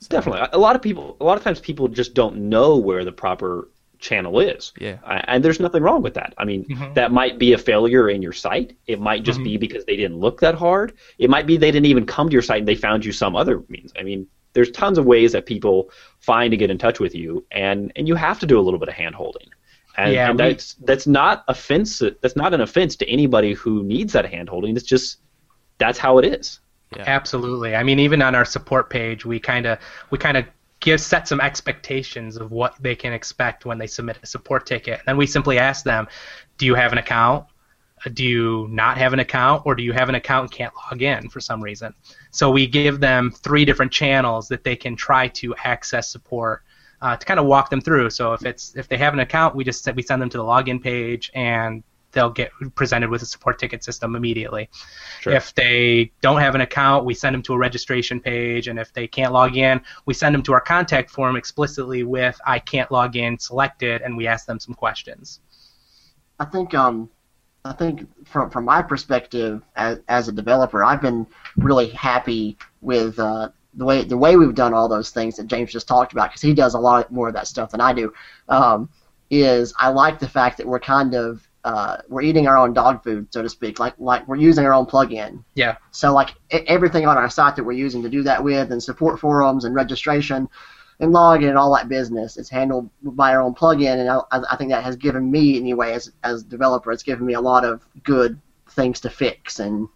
[0.00, 0.08] So.
[0.08, 3.12] Definitely, a lot of people, a lot of times, people just don't know where the
[3.12, 3.68] proper
[4.04, 4.72] channel is.
[4.78, 4.98] Yeah.
[5.26, 6.34] And there's nothing wrong with that.
[6.38, 6.94] I mean, mm-hmm.
[6.94, 8.76] that might be a failure in your site.
[8.86, 9.44] It might just mm-hmm.
[9.44, 10.92] be because they didn't look that hard.
[11.18, 13.34] It might be they didn't even come to your site and they found you some
[13.34, 13.92] other means.
[13.98, 15.90] I mean, there's tons of ways that people
[16.20, 18.78] find to get in touch with you, and and you have to do a little
[18.78, 19.48] bit of hand holding.
[19.96, 22.16] And, yeah, and we, that's that's not offensive.
[22.20, 24.76] That's not an offense to anybody who needs that hand holding.
[24.76, 25.18] It's just
[25.78, 26.60] that's how it is.
[26.96, 27.04] Yeah.
[27.06, 27.74] Absolutely.
[27.74, 29.78] I mean, even on our support page, we kind of
[30.10, 30.44] we kind of
[30.84, 34.98] give set some expectations of what they can expect when they submit a support ticket.
[34.98, 36.06] And then we simply ask them,
[36.58, 37.46] do you have an account?
[38.12, 41.00] Do you not have an account, or do you have an account and can't log
[41.00, 41.94] in for some reason?
[42.32, 46.64] So we give them three different channels that they can try to access support
[47.00, 48.10] uh, to kind of walk them through.
[48.10, 50.44] So if it's if they have an account, we just we send them to the
[50.44, 51.82] login page and
[52.14, 54.70] they'll get presented with a support ticket system immediately.
[55.20, 55.34] Sure.
[55.34, 58.92] If they don't have an account, we send them to a registration page, and if
[58.92, 62.90] they can't log in, we send them to our contact form explicitly with "I can't
[62.90, 65.40] log in" selected, and we ask them some questions.
[66.40, 67.10] I think um,
[67.64, 73.18] I think from from my perspective as, as a developer, I've been really happy with
[73.18, 76.30] uh, the way the way we've done all those things that James just talked about
[76.30, 78.12] because he does a lot more of that stuff than I do.
[78.48, 78.88] Um,
[79.30, 83.02] is I like the fact that we're kind of uh, we're eating our own dog
[83.02, 83.78] food, so to speak.
[83.78, 85.42] Like like we're using our own plugin.
[85.54, 85.76] Yeah.
[85.90, 89.18] So like everything on our site that we're using to do that with, and support
[89.18, 90.48] forums and registration,
[91.00, 94.56] and login and all that business, is handled by our own plugin, and I, I
[94.56, 97.64] think that has given me anyway as as a developer, it's given me a lot
[97.64, 98.38] of good
[98.70, 99.88] things to fix and.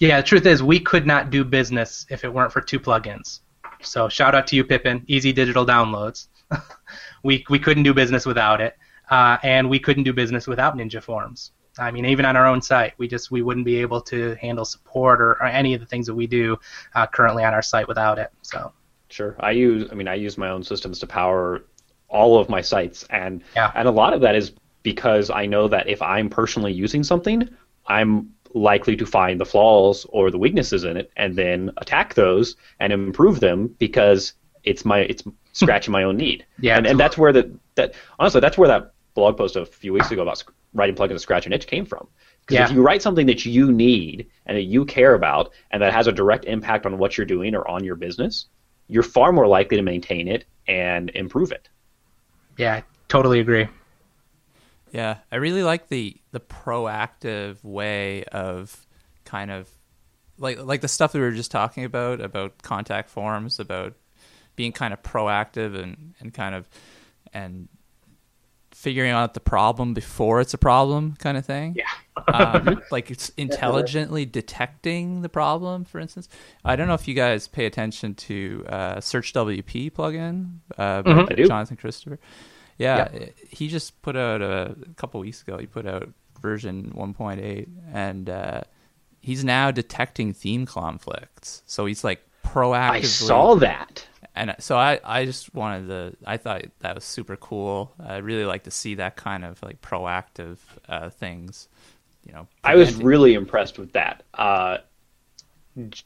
[0.00, 3.40] Yeah, the truth is, we could not do business if it weren't for two plugins.
[3.80, 5.04] So shout out to you, Pippin.
[5.06, 6.26] Easy Digital Downloads.
[7.22, 8.76] we we couldn't do business without it
[9.10, 11.52] uh, and we couldn't do business without Ninja Forms.
[11.78, 14.64] I mean, even on our own site, we just we wouldn't be able to handle
[14.64, 16.56] support or, or any of the things that we do
[16.94, 18.30] uh, currently on our site without it.
[18.42, 18.72] So.
[19.08, 19.88] Sure, I use.
[19.90, 21.64] I mean, I use my own systems to power
[22.08, 23.70] all of my sites, and yeah.
[23.74, 27.48] and a lot of that is because I know that if I'm personally using something,
[27.86, 32.56] I'm likely to find the flaws or the weaknesses in it, and then attack those
[32.80, 34.32] and improve them because
[34.64, 35.22] it's my it's
[35.52, 36.44] scratching my own need.
[36.58, 39.92] Yeah, and, and that's where the that honestly that's where that blog post a few
[39.92, 42.08] weeks ago about writing plugins to scratch an itch came from.
[42.40, 42.64] Because yeah.
[42.66, 46.06] if you write something that you need and that you care about and that has
[46.06, 48.46] a direct impact on what you're doing or on your business,
[48.88, 51.68] you're far more likely to maintain it and improve it.
[52.58, 53.68] Yeah, totally agree.
[54.92, 58.86] Yeah, I really like the the proactive way of
[59.24, 59.68] kind of
[60.38, 63.94] like like the stuff that we were just talking about about contact forms, about
[64.56, 66.68] being kind of proactive and and kind of
[67.32, 67.68] and
[68.74, 71.76] figuring out the problem before it's a problem kind of thing.
[71.76, 71.84] Yeah.
[72.34, 76.28] um, like it's intelligently detecting the problem, for instance.
[76.64, 81.12] I don't know if you guys pay attention to uh, Search WP plugin uh, by
[81.12, 81.46] mm-hmm.
[81.46, 82.18] Jonathan Christopher.
[82.76, 85.58] Yeah, yeah, he just put out a, a couple weeks ago.
[85.58, 86.08] He put out
[86.40, 88.62] version 1.8, and uh,
[89.20, 91.62] he's now detecting theme conflicts.
[91.66, 92.90] So he's like proactively.
[92.90, 97.36] I saw that and so I, I just wanted to I thought that was super
[97.36, 97.92] cool.
[98.04, 101.68] I really like to see that kind of like proactive uh, things.
[102.26, 104.22] You know, I was really impressed with that.
[104.32, 104.78] Uh,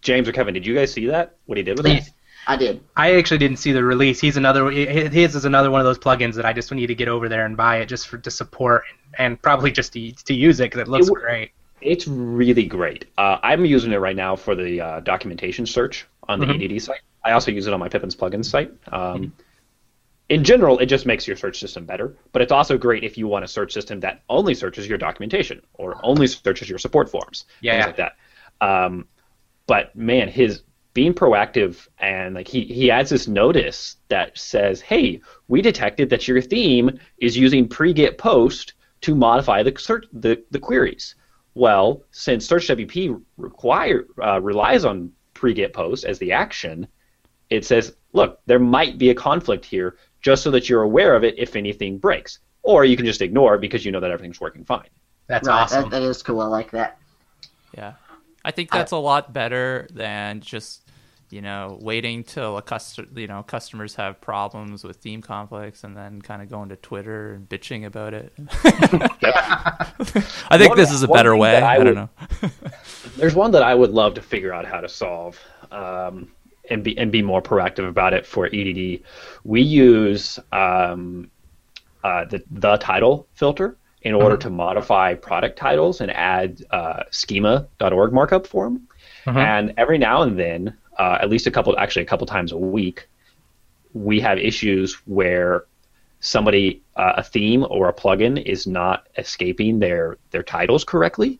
[0.03, 1.37] James or Kevin, did you guys see that?
[1.47, 2.11] What he did with it?
[2.47, 2.83] I did.
[2.97, 4.21] I actually didn't see the release.
[4.21, 4.71] He's another.
[4.71, 7.45] His is another one of those plugins that I just need to get over there
[7.45, 8.85] and buy it just for to support
[9.19, 11.53] and probably just to to use it because it looks it, great.
[11.81, 13.05] It's really great.
[13.19, 16.75] Uh, I'm using it right now for the uh, documentation search on the mm-hmm.
[16.75, 17.01] EDD site.
[17.25, 18.73] I also use it on my Pippin's plugins site.
[18.93, 19.33] Um,
[20.29, 23.27] in general, it just makes your search system better, but it's also great if you
[23.27, 27.47] want a search system that only searches your documentation or only searches your support forms,
[27.63, 28.17] yeah, things like that.
[28.61, 29.07] Um,
[29.67, 35.21] but man, his being proactive and like he, he adds this notice that says, "Hey,
[35.49, 40.59] we detected that your theme is using pre-get post to modify the search the, the
[40.59, 41.15] queries."
[41.55, 46.87] Well, since Search WP require uh, relies on pre-get post as the action,
[47.51, 51.25] it says, look, there might be a conflict here, just so that you're aware of
[51.25, 52.39] it if anything breaks.
[52.63, 54.89] Or you can just ignore it because you know that everything's working fine.
[55.27, 55.85] That's right, awesome.
[55.85, 56.41] That, that is cool.
[56.41, 56.99] I like that.
[57.75, 57.95] Yeah.
[58.45, 60.89] I think that's I, a lot better than just
[61.31, 65.97] you know, waiting till a customer, you know, customers have problems with theme conflicts, and
[65.97, 68.33] then kind of going to Twitter and bitching about it.
[70.51, 71.53] I think One- this is a better way.
[71.53, 72.51] that I, I don't would- know.
[73.17, 75.39] There's one that I would love to figure out how to solve
[75.71, 76.31] um,
[76.71, 79.01] and be and be more proactive about it for EDD.
[79.45, 81.31] We use um,
[82.05, 88.13] uh, the the title filter in order to modify product titles and add uh, schema.org
[88.13, 88.89] markup for them.
[89.27, 92.57] And every now and then, uh, at least a couple, actually a couple times a
[92.57, 93.09] week,
[93.93, 95.65] we have issues where
[96.21, 101.39] somebody uh, a theme or a plugin is not escaping their their titles correctly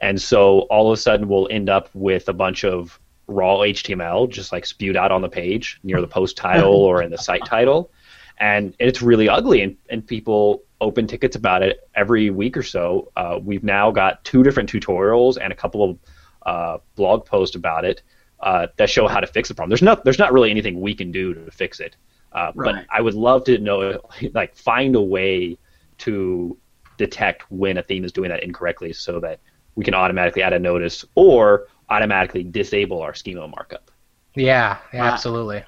[0.00, 4.28] and so all of a sudden we'll end up with a bunch of raw html
[4.28, 7.44] just like spewed out on the page near the post title or in the site
[7.44, 7.90] title.
[8.38, 13.12] And it's really ugly and, and people open tickets about it every week or so.
[13.16, 15.98] Uh, we've now got two different tutorials and a couple of
[16.44, 18.02] uh, blog posts about it
[18.40, 19.70] uh, that show how to fix the problem.
[19.70, 21.96] There's not there's not really anything we can do to fix it.
[22.32, 22.74] Uh, Right.
[22.74, 24.00] But I would love to know,
[24.34, 25.58] like, find a way
[25.98, 26.56] to
[26.96, 29.40] detect when a theme is doing that incorrectly, so that
[29.74, 33.90] we can automatically add a notice or automatically disable our schema markup.
[34.34, 35.12] Yeah, yeah Right.
[35.12, 35.64] absolutely.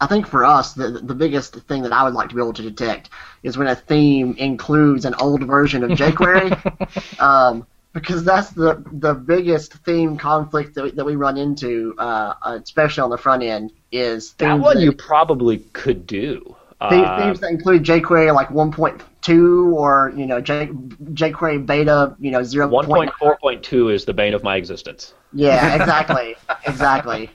[0.00, 2.52] I think for us, the the biggest thing that I would like to be able
[2.54, 3.10] to detect
[3.42, 6.52] is when a theme includes an old version of jQuery,
[7.20, 12.34] um, because that's the the biggest theme conflict that we, that we run into, uh,
[12.62, 16.56] especially on the front end, is That themes one that, you probably could do.
[16.80, 20.66] The- Uh, themes that include jQuery like 1.2 or you know J,
[21.14, 22.68] jQuery beta, you know 0.
[22.68, 25.14] 1.4.2 is the bane of my existence.
[25.32, 26.36] Yeah, exactly,
[26.66, 27.30] exactly.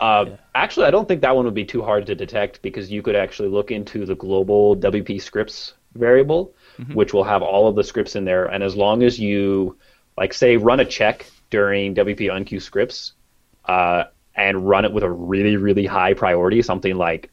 [0.00, 3.02] Uh, Actually, I don't think that one would be too hard to detect because you
[3.02, 6.52] could actually look into the global WP scripts variable,
[6.94, 8.46] which will have all of the scripts in there.
[8.46, 9.76] And as long as you,
[10.16, 13.12] like, say, run a check during WP enqueue scripts
[13.66, 17.30] uh, and run it with a really, really high priority, something like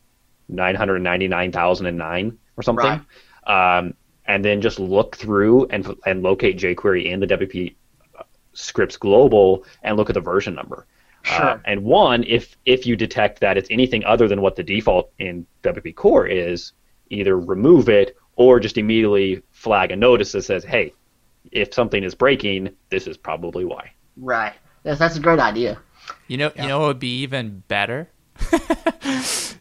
[0.52, 3.06] 999,009 or something,
[3.48, 3.94] um,
[4.26, 7.76] and then just look through and, and locate jQuery in the WP
[8.54, 10.86] scripts global and look at the version number.
[11.26, 11.62] Uh, Sure.
[11.66, 15.46] and one, if if you detect that it's anything other than what the default in
[15.62, 16.74] WP Core is,
[17.12, 20.94] either remove it or just immediately flag a notice that says, "Hey,
[21.52, 24.54] if something is breaking, this is probably why." Right.
[24.84, 25.78] Yes, that's a great idea.
[26.28, 28.10] You know, you know, what would be even better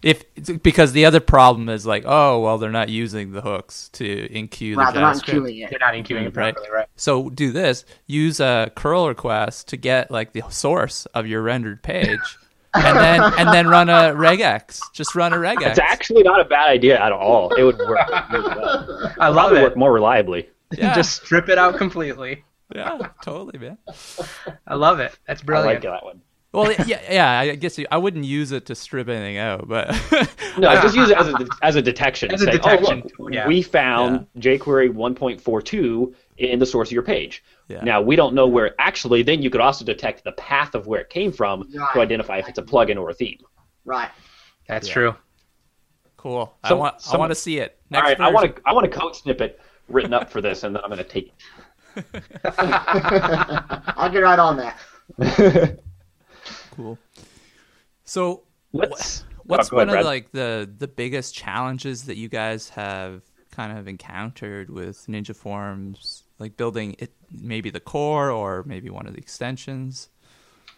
[0.03, 0.25] if
[0.63, 4.73] because the other problem is like, oh, well, they're not using the hooks to enqueue
[4.73, 5.35] the Right, they're not JavaScript.
[5.35, 5.71] queuing it.
[5.71, 6.87] They're not enqueuing it properly, right?
[6.97, 11.83] So do this: use a curl request to get like the source of your rendered
[11.83, 12.19] page,
[12.75, 14.81] and then and then run a regex.
[14.95, 15.67] Just run a regex.
[15.71, 17.53] It's actually not a bad idea at all.
[17.55, 17.99] It would work
[18.33, 19.13] really well.
[19.21, 19.63] I love it.
[19.63, 20.49] work more reliably.
[20.73, 20.95] Yeah.
[20.97, 22.45] Just strip it out completely.
[22.75, 23.77] yeah, totally, man.
[24.67, 25.19] I love it.
[25.27, 25.79] That's brilliant.
[25.79, 25.85] I brilliant.
[25.85, 26.21] like that one.
[26.53, 27.39] Well, yeah, yeah.
[27.39, 29.89] I guess you, I wouldn't use it to strip anything out, but
[30.59, 32.33] No, I just use it as a as a detection.
[32.33, 33.47] As a Say, oh, detection oh, look, tool, yeah.
[33.47, 37.45] We found jQuery 1.42 in the source of your page.
[37.69, 37.85] Yeah.
[37.85, 38.75] Now we don't know where.
[38.81, 41.89] Actually, then you could also detect the path of where it came from Right.
[41.95, 43.39] to identify if it's a plugin or a theme.
[43.85, 44.11] Right.
[44.67, 44.95] That's Yeah.
[44.95, 45.15] true.
[46.17, 46.55] cool.
[46.65, 47.79] I Some- want I want to see it.
[47.95, 50.65] All Next right, I want to I want a code snippet written up for this,
[50.65, 51.33] and then I'm going to take
[51.97, 52.05] it.
[53.97, 55.79] I'll get right on that.
[56.81, 56.85] it.
[56.85, 56.99] Cool.
[58.05, 59.25] So Let's.
[59.45, 63.23] What's oh, go ahead, one of like the the biggest challenges that you guys have
[63.51, 69.07] kind of encountered with Ninja Forms, like building it, maybe the core or maybe one
[69.07, 70.09] of the extensions?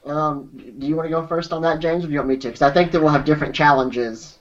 [0.05, 2.37] Um, do you want to go first on that, James, or do you want me
[2.39, 2.49] to?
[2.49, 4.39] Because I think that we'll have different challenges.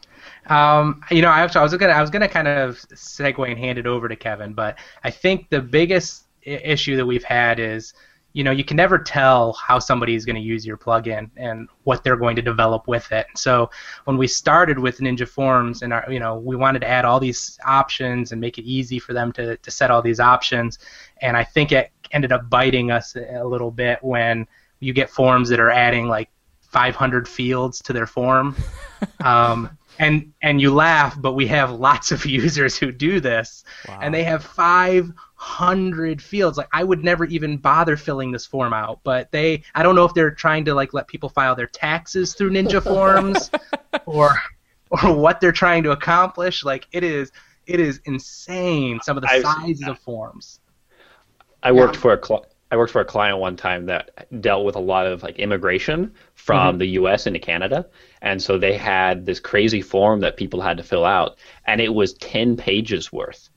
[0.47, 3.59] Um, you know, I was, I was gonna I was gonna kind of segue and
[3.59, 7.59] hand it over to Kevin, but I think the biggest I- issue that we've had
[7.59, 7.93] is,
[8.33, 11.67] you know, you can never tell how somebody is going to use your plugin and
[11.83, 13.27] what they're going to develop with it.
[13.35, 13.69] So
[14.05, 17.19] when we started with Ninja Forms and our, you know, we wanted to add all
[17.19, 20.79] these options and make it easy for them to to set all these options,
[21.21, 24.47] and I think it ended up biting us a little bit when
[24.79, 26.29] you get forms that are adding like
[26.61, 28.55] 500 fields to their form.
[29.23, 33.99] Um, and and you laugh, but we have lots of users who do this, Wow.
[34.01, 34.43] and they have
[35.41, 36.57] 500 fields.
[36.57, 40.05] Like I would never even bother filling this form out, but they I don't know
[40.05, 43.49] if they're trying to like let people file their taxes through Ninja Forms,
[44.05, 44.35] or
[44.91, 46.63] or what they're trying to accomplish.
[46.63, 47.31] Like it is
[47.65, 50.59] it is insane some of the I've- sizes of forms.
[51.63, 54.75] I worked for a cl- I worked for a client one time that dealt with
[54.75, 56.77] a lot of like immigration from mm-hmm.
[56.79, 57.27] the U.S.
[57.27, 57.87] into Canada,
[58.21, 61.93] and so they had this crazy form that people had to fill out, and it
[61.93, 63.49] was ten pages worth,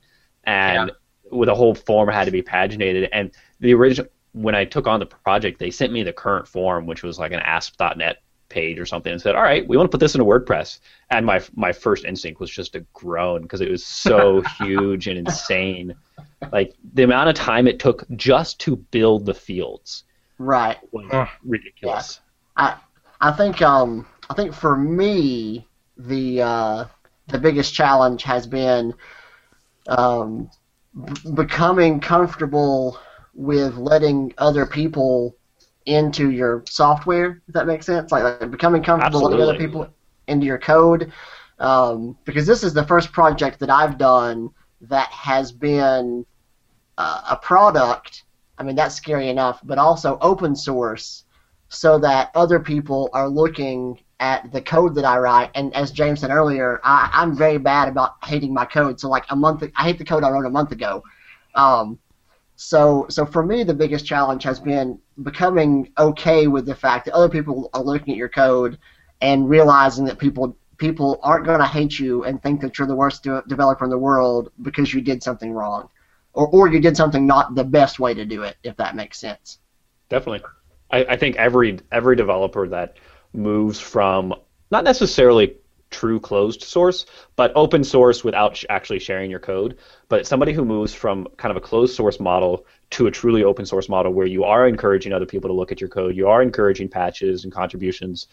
[0.45, 0.91] and
[1.31, 3.09] with a whole form had to be paginated.
[3.13, 6.87] And the original when I took on the project, they sent me the current form,
[6.87, 8.17] which was like an ASP.NET
[8.49, 11.25] page or something and said, "All right, we want to put this into WordPress." And
[11.25, 15.95] my my first instinct was just to groan because it was so huge and insane.
[16.53, 20.05] Like the amount of time it took just to build the fields
[20.39, 20.79] Right.
[20.91, 21.29] was Ugh.
[21.45, 22.21] ridiculous.
[22.57, 22.77] I
[23.21, 25.67] I think um I think for me
[25.97, 26.85] the uh,
[27.29, 28.95] the biggest challenge has been
[29.89, 30.51] um,
[30.95, 32.99] b- becoming comfortable
[33.35, 35.37] with letting other people
[35.87, 37.43] into your software.
[37.49, 39.89] If that makes sense, like, like becoming comfortable letting other people
[40.29, 41.13] into your code.
[41.59, 44.51] Um, because this is the first project that I've done
[44.83, 46.27] that has been
[46.99, 48.25] uh, a product.
[48.59, 51.25] I mean, that's scary enough, but also open source
[51.69, 55.51] so that other people are looking at the code that I write.
[55.55, 59.01] And as James said earlier, I, I'm very bad about hating my code.
[59.01, 61.03] So like a month, I hate the code I wrote a month ago.
[61.55, 61.99] Um,
[62.57, 67.15] so so for me, the biggest challenge has been becoming okay with the fact that
[67.15, 68.79] other people are looking at your code
[69.21, 72.95] and realizing that people people aren't going to hate you and think that you're the
[72.95, 75.89] worst de- developer in the world because you did something wrong.
[76.33, 79.19] Or, or you did something not the best way to do it, if that makes
[79.19, 79.61] sense.
[80.09, 80.43] Definitely.
[80.91, 82.99] I, I think every every developer that
[83.35, 84.35] moves from
[84.71, 85.57] not necessarily
[85.91, 87.07] true closed source,
[87.37, 89.79] but open source without sh- actually sharing your code,
[90.09, 93.65] but somebody who moves from kind of a closed source model to a truly open
[93.65, 96.43] source model where you are encouraging other people to look at your code, you are
[96.43, 98.27] encouraging patches and contributions.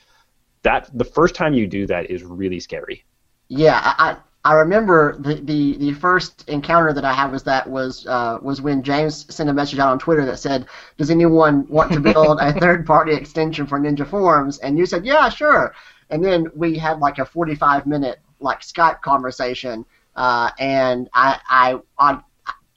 [0.63, 3.05] That the first time you do that is really scary.
[3.47, 8.07] Yeah, I, I remember the, the, the first encounter that I had was that was
[8.07, 10.65] uh, was when James sent a message out on Twitter that said,
[10.97, 15.05] "Does anyone want to build a third party extension for Ninja Forms?" And you said,
[15.05, 15.75] "Yeah, sure."
[16.09, 19.85] And then we had like a 45 minute like Skype conversation,
[20.15, 22.21] uh, and I I I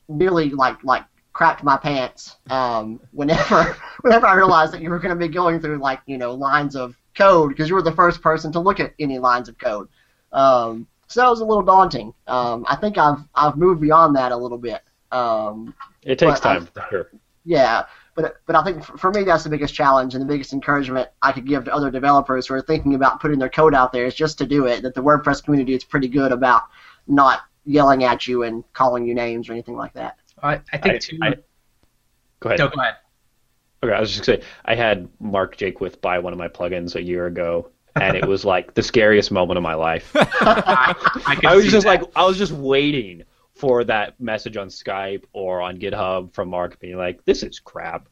[0.08, 5.18] nearly like like crapped my pants um, whenever whenever I realized that you were going
[5.18, 8.20] to be going through like you know lines of code because you were the first
[8.20, 9.88] person to look at any lines of code.
[10.30, 12.12] Um, so that was a little daunting.
[12.26, 14.82] Um, I think I've I've moved beyond that a little bit.
[15.12, 17.10] Um, It takes But I- time, sure.
[17.44, 17.84] yeah,
[18.16, 21.30] but but I think for me that's the biggest challenge and the biggest encouragement I
[21.30, 24.14] could give to other developers who are thinking about putting their code out there is
[24.16, 24.82] just to do it.
[24.82, 26.62] That the WordPress community is pretty good about
[27.06, 30.16] not yelling at you and calling you names or anything like that.
[30.42, 31.18] I, I think I- too.
[31.22, 31.34] I-
[32.40, 32.58] Go ahead.
[32.58, 32.96] no, go ahead.
[33.82, 36.96] Okay, I was just gonna say I had Mark Jaquith buy one of my plugins
[36.96, 37.70] a year ago,
[38.00, 40.10] and it was like the scariest moment of my life.
[40.14, 40.94] I,
[41.26, 42.02] I, I was just that.
[42.02, 43.22] like I was just waiting
[43.54, 48.08] for that message on Skype or on GitHub from Mark being like, "This is crap."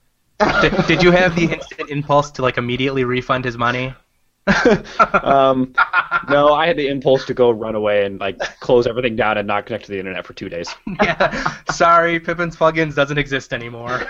[0.60, 3.94] did, did you have the instant impulse to like immediately refund his money?
[5.22, 5.72] Um,
[6.28, 9.46] no, I had the impulse to go run away and like close everything down and
[9.46, 10.74] not connect to the internet for two days.
[11.02, 11.56] yeah.
[11.70, 14.04] Sorry, Pippin's plugins doesn't exist anymore.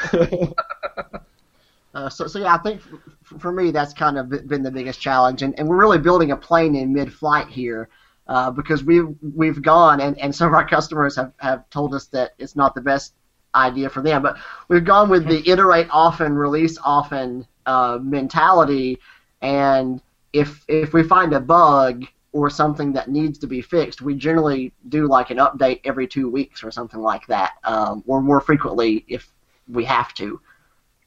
[1.94, 5.00] Uh, so, so yeah, I think f- for me that's kind of been the biggest
[5.00, 7.88] challenge, and, and we're really building a plane in mid-flight here
[8.28, 12.06] uh, because we've we've gone and, and some of our customers have, have told us
[12.06, 13.14] that it's not the best
[13.54, 14.38] idea for them, but
[14.68, 18.98] we've gone with the iterate often, release often uh, mentality,
[19.42, 20.00] and
[20.32, 24.72] if if we find a bug or something that needs to be fixed, we generally
[24.88, 29.04] do like an update every two weeks or something like that, um, or more frequently
[29.08, 29.28] if
[29.68, 30.40] we have to.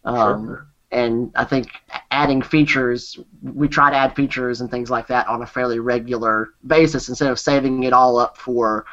[0.04, 1.70] Um, and I think
[2.12, 6.50] adding features, we try to add features and things like that on a fairly regular
[6.66, 8.86] basis instead of saving it all up for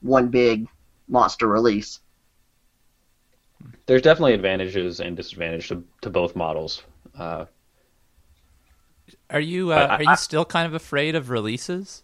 [0.00, 0.68] one big
[1.08, 2.00] monster release.
[3.86, 6.82] There's definitely advantages and disadvantages to, to both models.
[7.18, 7.46] Uh,
[9.30, 12.02] Are you uh, I- are you still kind of afraid of releases?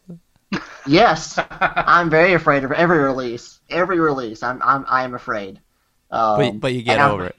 [0.86, 3.60] Yes, I'm very afraid of every release.
[3.70, 5.60] Every release, I'm I'm I am afraid.
[6.10, 7.36] Um, But but you get and I'm- over it.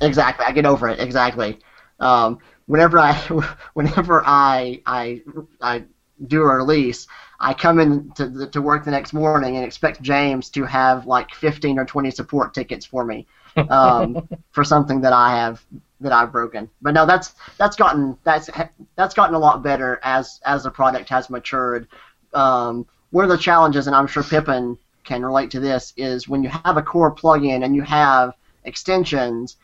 [0.00, 0.44] Exactly.
[0.46, 1.00] I get over it.
[1.00, 1.58] Exactly.
[2.00, 3.14] Um, whenever I,
[3.74, 5.22] whenever I, I,
[5.60, 5.84] I
[6.26, 7.06] do a release,
[7.40, 11.34] I come in to, to work the next morning and expect James to have like
[11.34, 13.26] 15 or 20 support tickets for me,
[13.68, 15.64] um, for something that I have
[16.00, 16.70] that I've broken.
[16.80, 18.50] But no, that's that's gotten that's
[18.96, 21.88] that's gotten a lot better as as the product has matured.
[22.32, 26.42] Um, one of the challenges, and I'm sure Pippin can relate to this, is when
[26.42, 29.56] you have a core plugin and you have extensions,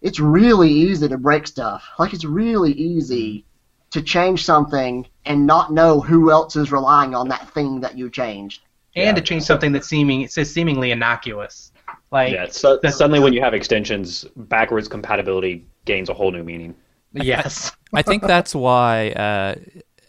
[0.00, 1.84] it's really easy to break stuff.
[1.98, 3.44] Like it's really easy
[3.90, 8.08] to change something and not know who else is relying on that thing that you
[8.10, 8.62] changed.
[8.96, 11.72] and to change something that's seeming it says seemingly innocuous.
[12.10, 16.42] Like yeah, so, the- suddenly when you have extensions, backwards compatibility gains a whole new
[16.44, 16.74] meaning.
[17.12, 17.72] yes.
[17.94, 19.54] I think that's why uh,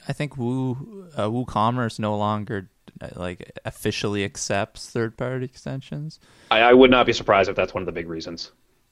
[0.07, 2.69] I think Woo uh, WooCommerce no longer
[3.01, 6.19] uh, like officially accepts third party extensions.
[6.49, 8.51] I, I would not be surprised if that's one of the big reasons.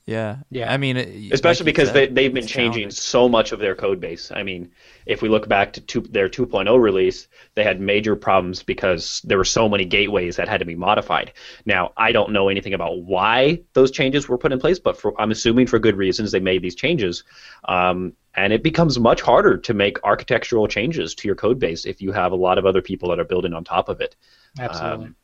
[0.09, 0.37] Yeah.
[0.49, 0.73] Yeah.
[0.73, 2.91] I mean, it- especially like because said, they, they've been changing challenging.
[2.91, 4.31] so much of their code base.
[4.31, 4.71] I mean,
[5.05, 9.37] if we look back to two, their 2.0 release, they had major problems because there
[9.37, 11.33] were so many gateways that had to be modified.
[11.65, 15.19] Now, I don't know anything about why those changes were put in place, but for,
[15.21, 17.23] I'm assuming for good reasons they made these changes.
[17.65, 22.01] Um, and it becomes much harder to make architectural changes to your code base if
[22.01, 24.15] you have a lot of other people that are building on top of it.
[24.57, 25.05] Absolutely.
[25.07, 25.15] Um,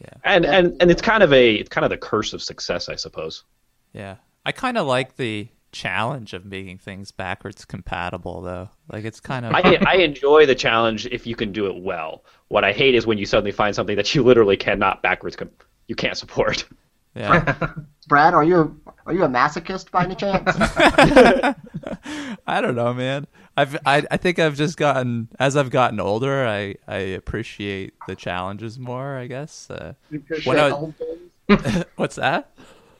[0.00, 0.14] Yeah.
[0.24, 2.96] And, and, and it's kind of a it's kind of the curse of success, I
[2.96, 3.44] suppose.
[3.92, 4.16] Yeah.
[4.44, 8.70] I kind of like the challenge of making things backwards compatible, though.
[8.90, 9.52] Like, it's kind of.
[9.52, 12.24] I, I enjoy the challenge if you can do it well.
[12.48, 15.50] What I hate is when you suddenly find something that you literally cannot backwards com-
[15.86, 16.64] you can't support.
[17.14, 17.72] yeah.
[18.08, 20.50] Brad, are you are you a masochist by any chance?
[22.46, 23.26] I don't know, man.
[23.56, 28.16] I've I, I think I've just gotten as I've gotten older, I I appreciate the
[28.16, 29.16] challenges more.
[29.16, 29.68] I guess.
[29.70, 31.84] Uh, You appreciate When I old things?
[31.96, 32.50] what's that?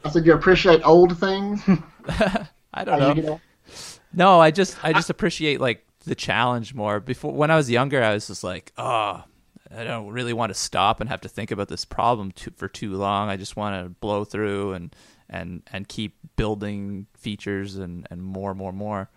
[0.05, 1.63] I said you appreciate old things.
[2.75, 3.13] I don't know.
[3.15, 3.41] you gonna-
[4.13, 7.01] No, I just I just appreciate like the challenge more.
[7.01, 9.23] Before when I was younger, I was just like, oh,
[9.75, 12.69] I don't really want to stop and have to think about this problem too, for
[12.69, 13.29] too long.
[13.29, 14.95] I just want to blow through and
[15.29, 19.11] and and keep building features and and more, more, more.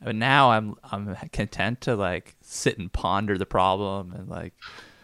[0.00, 4.54] But now I'm I'm content to like sit and ponder the problem and like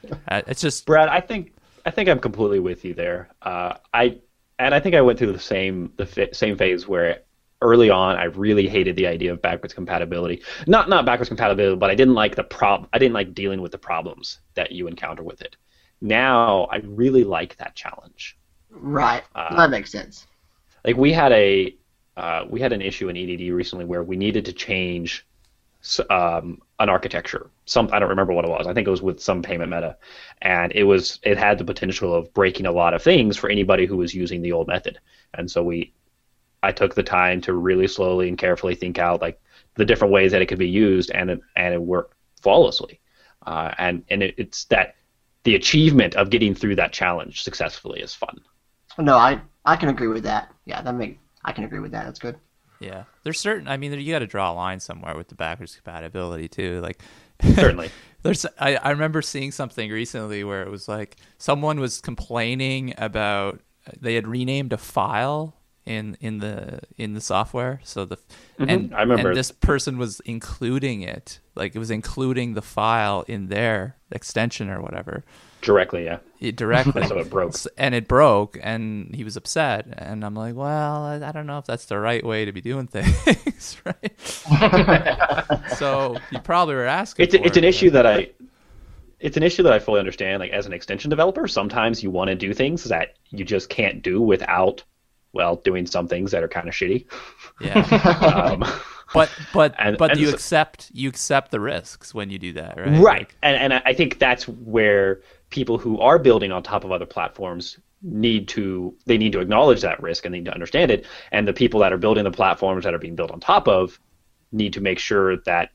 [0.31, 1.53] it's just Brad, I think
[1.85, 3.29] I think I'm completely with you there.
[3.43, 4.19] Uh, I
[4.59, 7.21] and I think I went through the same the fa- same phase where
[7.61, 10.43] early on I really hated the idea of backwards compatibility.
[10.67, 13.73] Not not backwards compatibility, but I didn't like the prob I didn't like dealing with
[13.73, 15.57] the problems that you encounter with it.
[16.01, 18.37] Now I really like that challenge.
[18.71, 19.23] Right.
[19.35, 20.27] Uh, that makes sense.
[20.85, 21.77] like we had a
[22.17, 25.27] uh, we had an issue in EDD recently where we needed to change
[26.11, 27.51] um, an architecture.
[27.67, 28.67] Some I don't remember what it was.
[28.67, 29.97] I think it was with some payment meta,
[30.43, 33.87] and it was it had the potential of breaking a lot of things for anybody
[33.87, 34.99] who was using the old method.
[35.35, 35.93] And so we,
[36.63, 39.41] I took the time to really slowly and carefully think out like
[39.75, 43.01] the different ways that it could be used, and it, and it worked flawlessly.
[43.47, 44.97] Uh, and and it, it's that
[45.45, 48.41] the achievement of getting through that challenge successfully is fun.
[48.99, 50.53] No, I I can agree with that.
[50.65, 52.05] Yeah, that make I can agree with that.
[52.05, 52.37] That's good.
[52.85, 53.05] Yeah.
[53.23, 56.49] There's certain I mean you got to draw a line somewhere with the backwards compatibility
[56.49, 56.81] too.
[56.81, 57.03] Like
[57.43, 57.91] Certainly.
[58.23, 63.61] There's I, I remember seeing something recently where it was like someone was complaining about
[64.01, 68.71] they had renamed a file in in the in the software so the mm-hmm.
[68.71, 69.29] and I remember.
[69.29, 74.71] and this person was including it like it was including the file in their extension
[74.71, 75.25] or whatever
[75.65, 76.19] Directly, yeah.
[76.41, 77.55] it directly So it broke.
[77.79, 81.59] And it broke and he was upset and i'm like well i, I don't know
[81.59, 84.13] if that's the right way to be doing things right
[85.77, 88.31] so you probably were asking It's it's an it, issue that I
[89.21, 90.41] it's an issue that I fully understand.
[90.41, 94.03] Like as an extension developer, sometimes you want to do things that you just can't
[94.03, 94.83] do without
[95.33, 97.07] well doing some things that are kind of shitty.
[97.61, 97.79] yeah
[98.53, 98.65] Um,
[99.15, 102.53] but but And- but and you so- accept you accept the risks when you do
[102.55, 105.21] that right right, and and I think that's where
[105.55, 109.81] people who are building on top of other platforms need to they need to acknowledge
[109.83, 111.07] that risk and they need to understand it.
[111.31, 113.99] And the people that are building the platforms that are being built on top of
[114.51, 115.71] need to make sure that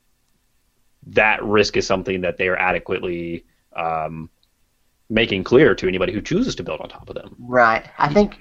[1.06, 4.28] that risk is something that they are adequately um,
[5.08, 7.34] making clear to anybody who chooses to build on top of them.
[7.38, 7.86] Right.
[7.96, 8.38] I think.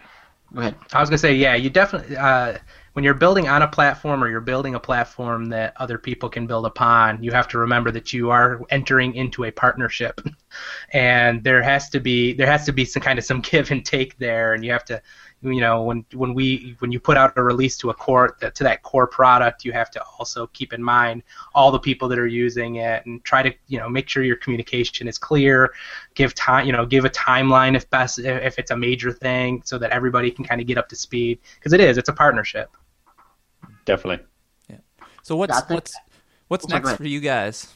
[0.53, 0.75] Go ahead.
[0.91, 2.57] I was gonna say, yeah, you definitely uh,
[2.99, 6.45] when you're building on a platform or you're building a platform that other people can
[6.45, 10.19] build upon, you have to remember that you are entering into a partnership,
[10.91, 13.85] and there has to be there has to be some kind of some give and
[13.85, 15.01] take there, and you have to,
[15.41, 18.63] you know, when when we when you put out a release to a core to
[18.65, 21.23] that core product, you have to also keep in mind
[21.55, 24.35] all the people that are using it and try to you know make sure your
[24.35, 25.71] communication is clear.
[26.15, 29.77] Give time you know give a timeline if best if it's a major thing so
[29.77, 31.39] that everybody can kind of get up to speed.
[31.55, 32.69] Because it is it's a partnership
[33.89, 34.23] Definitely.
[34.69, 34.77] Yeah.
[35.23, 35.93] So what's I think- what's
[36.47, 37.73] what's Sorry, go next for you guys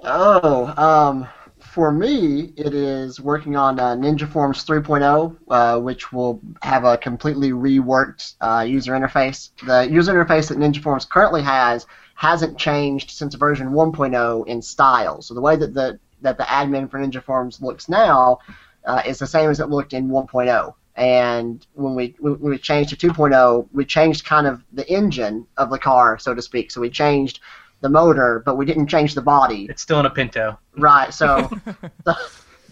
[0.00, 1.26] Oh, um,
[1.58, 6.96] for me, it is working on uh, Ninja Forms 3.0, uh, which will have a
[6.98, 9.50] completely reworked uh, user interface.
[9.66, 15.20] The user interface that Ninja Forms currently has hasn't changed since version 1.0 in style.
[15.22, 18.38] So the way that the that the admin for Ninja Forms looks now
[18.84, 20.74] uh, is the same as it looked in 1.0.
[20.96, 25.70] And when we when we changed to 2.0, we changed kind of the engine of
[25.70, 26.70] the car, so to speak.
[26.70, 27.40] So we changed
[27.82, 29.66] the motor, but we didn't change the body.
[29.68, 31.12] it's still in a pinto Right.
[31.12, 31.50] So,
[32.04, 32.14] so,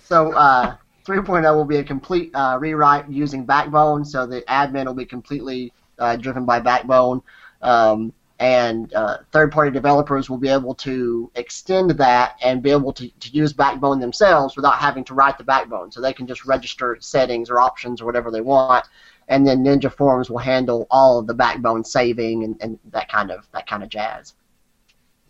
[0.02, 4.04] so uh, 3.0 will be a complete uh, rewrite using Backbone.
[4.04, 7.22] So the admin will be completely uh, driven by Backbone,
[7.62, 13.08] um, and uh, third-party developers will be able to extend that and be able to,
[13.08, 15.92] to use Backbone themselves without having to write the Backbone.
[15.92, 18.86] So they can just register settings or options or whatever they want
[19.28, 23.30] and then Ninja Forms will handle all of the backbone saving and, and that kind
[23.30, 24.34] of that kind of jazz.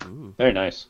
[0.00, 0.86] Very nice.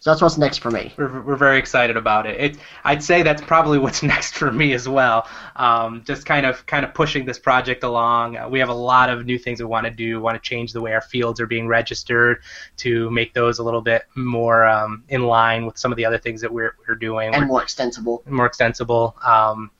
[0.00, 0.94] So that's what's next for me.
[0.96, 2.40] We're, we're very excited about it.
[2.40, 2.56] it.
[2.84, 5.26] I'd say that's probably what's next for me as well.
[5.56, 8.36] Um, just kind of kind of pushing this project along.
[8.36, 10.14] Uh, we have a lot of new things we want to do.
[10.16, 12.42] We want to change the way our fields are being registered
[12.78, 16.18] to make those a little bit more um, in line with some of the other
[16.18, 17.28] things that we're, we're doing.
[17.28, 18.22] And We're- more extensible.
[18.26, 19.16] more extensible.
[19.24, 19.70] Um,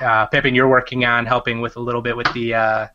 [0.00, 2.86] uh, Pippin, you're working on helping with a little bit with the uh,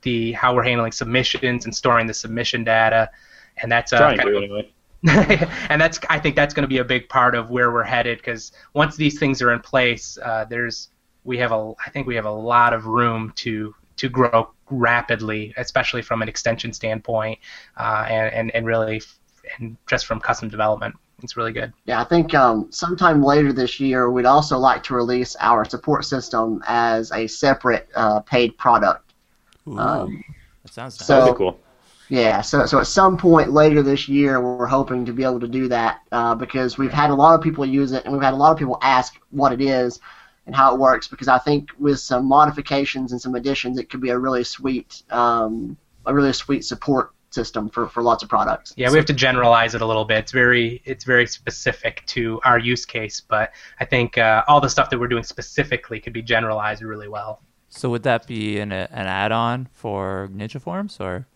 [0.00, 3.10] the how we're handling submissions and storing the submission data,
[3.58, 4.72] and that's uh, Trying kind to of- anyway.
[5.68, 8.18] and that's I think that's going to be a big part of where we're headed
[8.18, 10.90] because once these things are in place, uh, there's
[11.24, 15.52] we have a I think we have a lot of room to to grow rapidly,
[15.56, 17.38] especially from an extension standpoint,
[17.76, 19.18] uh, and, and and really f-
[19.58, 20.94] and just from custom development.
[21.22, 21.72] It's really good.
[21.84, 26.04] Yeah, I think um, sometime later this year, we'd also like to release our support
[26.04, 29.12] system as a separate uh, paid product.
[29.68, 30.24] Ooh, Um,
[30.64, 31.06] that sounds nice.
[31.06, 31.60] so- That'd be cool.
[32.12, 35.48] Yeah, so so at some point later this year, we're hoping to be able to
[35.48, 38.34] do that uh, because we've had a lot of people use it, and we've had
[38.34, 39.98] a lot of people ask what it is
[40.44, 41.08] and how it works.
[41.08, 45.02] Because I think with some modifications and some additions, it could be a really sweet,
[45.08, 48.74] um, a really sweet support system for, for lots of products.
[48.76, 50.18] Yeah, we have to generalize it a little bit.
[50.18, 54.68] It's very it's very specific to our use case, but I think uh, all the
[54.68, 57.40] stuff that we're doing specifically could be generalized really well.
[57.70, 61.26] So would that be an, an add-on for Ninja Forms or?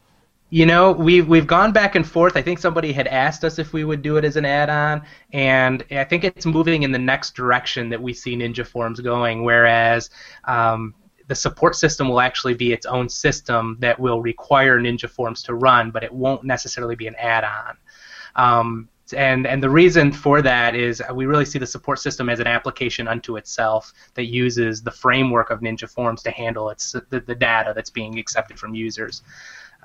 [0.56, 2.34] You know, we've we've gone back and forth.
[2.34, 5.02] I think somebody had asked us if we would do it as an add-on,
[5.34, 9.44] and I think it's moving in the next direction that we see Ninja Forms going.
[9.44, 10.08] Whereas
[10.44, 10.94] um,
[11.26, 15.52] the support system will actually be its own system that will require Ninja Forms to
[15.52, 17.76] run, but it won't necessarily be an add-on.
[18.34, 22.40] Um, and and the reason for that is we really see the support system as
[22.40, 27.20] an application unto itself that uses the framework of Ninja Forms to handle its the,
[27.20, 29.22] the data that's being accepted from users.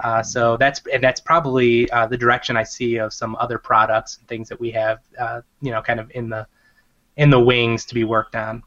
[0.02, 4.18] Uh, so that's and that's probably uh, the direction I see of some other products
[4.18, 6.47] and things that we have, uh, you know, kind of in the
[7.18, 8.64] in the wings to be worked on.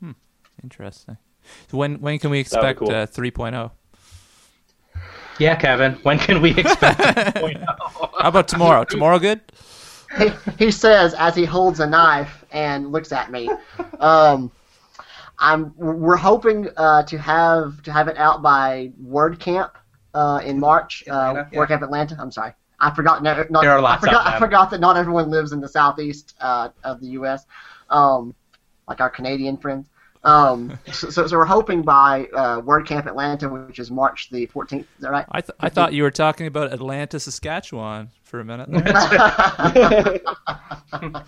[0.00, 0.12] Hmm.
[0.62, 1.16] Interesting.
[1.70, 3.02] So when when can we expect would be cool.
[3.02, 3.70] uh, 3.0?
[5.38, 7.00] Yeah, Kevin, when can we expect?
[7.36, 7.64] 3.0?
[7.66, 8.84] How about tomorrow?
[8.84, 9.40] tomorrow good?
[10.18, 13.48] he, he says as he holds a knife and looks at me.
[14.00, 14.52] Um,
[15.38, 19.70] I'm we're hoping uh, to have to have it out by WordCamp
[20.14, 21.04] uh, in March.
[21.08, 21.58] Uh, Atlanta, yeah.
[21.58, 22.16] WordCamp Atlanta.
[22.18, 22.52] I'm sorry.
[22.80, 23.22] I forgot.
[23.22, 26.34] No, not, There are I forgot, I forgot that not everyone lives in the southeast
[26.40, 27.46] uh, of the U.S.
[27.90, 28.34] Um,
[28.88, 29.88] like our Canadian friends.
[30.24, 34.80] Um, so, so, so we're hoping by uh, WordCamp Atlanta, which is March the 14th.
[34.80, 35.26] Is that right?
[35.30, 38.68] I th- I thought you were talking about Atlanta, Saskatchewan for a minute.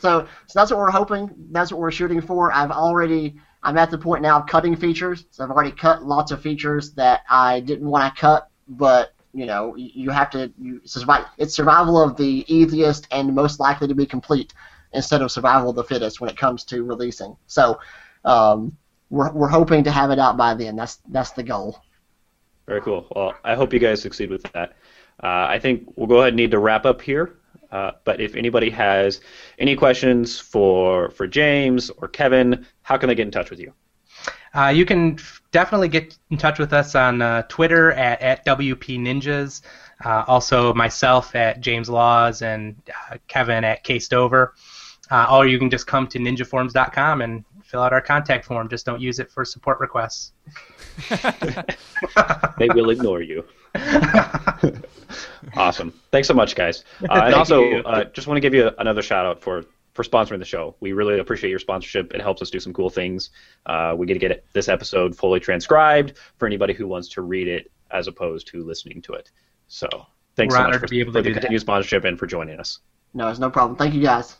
[0.00, 1.30] so, so that's what we're hoping.
[1.50, 2.52] That's what we're shooting for.
[2.52, 5.26] I've already, I'm at the point now of cutting features.
[5.30, 9.46] So I've already cut lots of features that I didn't want to cut, but you
[9.46, 10.52] know, you, have to.
[10.60, 14.54] You, survive, it's survival of the easiest and most likely to be complete
[14.92, 17.36] instead of survival of the fittest when it comes to releasing.
[17.46, 17.78] So,
[18.24, 18.76] um,
[19.10, 20.76] we're we're hoping to have it out by then.
[20.76, 21.78] That's that's the goal.
[22.66, 23.06] Very cool.
[23.14, 24.76] Well, I hope you guys succeed with that.
[25.22, 27.37] Uh, I think we'll go ahead and need to wrap up here.
[27.70, 29.20] Uh, but if anybody has
[29.58, 33.72] any questions for for James or Kevin, how can they get in touch with you?
[34.54, 38.46] Uh, you can f- definitely get in touch with us on uh, Twitter at, at
[38.46, 39.60] WP Ninjas.
[40.04, 42.74] Uh, also, myself at James Laws and
[43.10, 44.54] uh, Kevin at K Stover.
[45.10, 48.68] Uh, or you can just come to ninjaforms.com and fill out our contact form.
[48.68, 50.32] Just don't use it for support requests.
[52.58, 53.44] They will ignore you.
[55.56, 55.92] Awesome.
[56.12, 56.84] Thanks so much, guys.
[57.02, 60.02] Uh, and Thank also, uh, just want to give you another shout out for for
[60.04, 60.76] sponsoring the show.
[60.80, 62.14] We really appreciate your sponsorship.
[62.14, 63.30] It helps us do some cool things.
[63.66, 67.48] Uh, we get to get this episode fully transcribed for anybody who wants to read
[67.48, 69.30] it as opposed to listening to it.
[69.66, 69.88] So,
[70.36, 71.40] thanks We're so much for, to be able for to the do that.
[71.40, 72.78] continued sponsorship and for joining us.
[73.14, 73.76] No, it's no problem.
[73.76, 74.36] Thank you guys.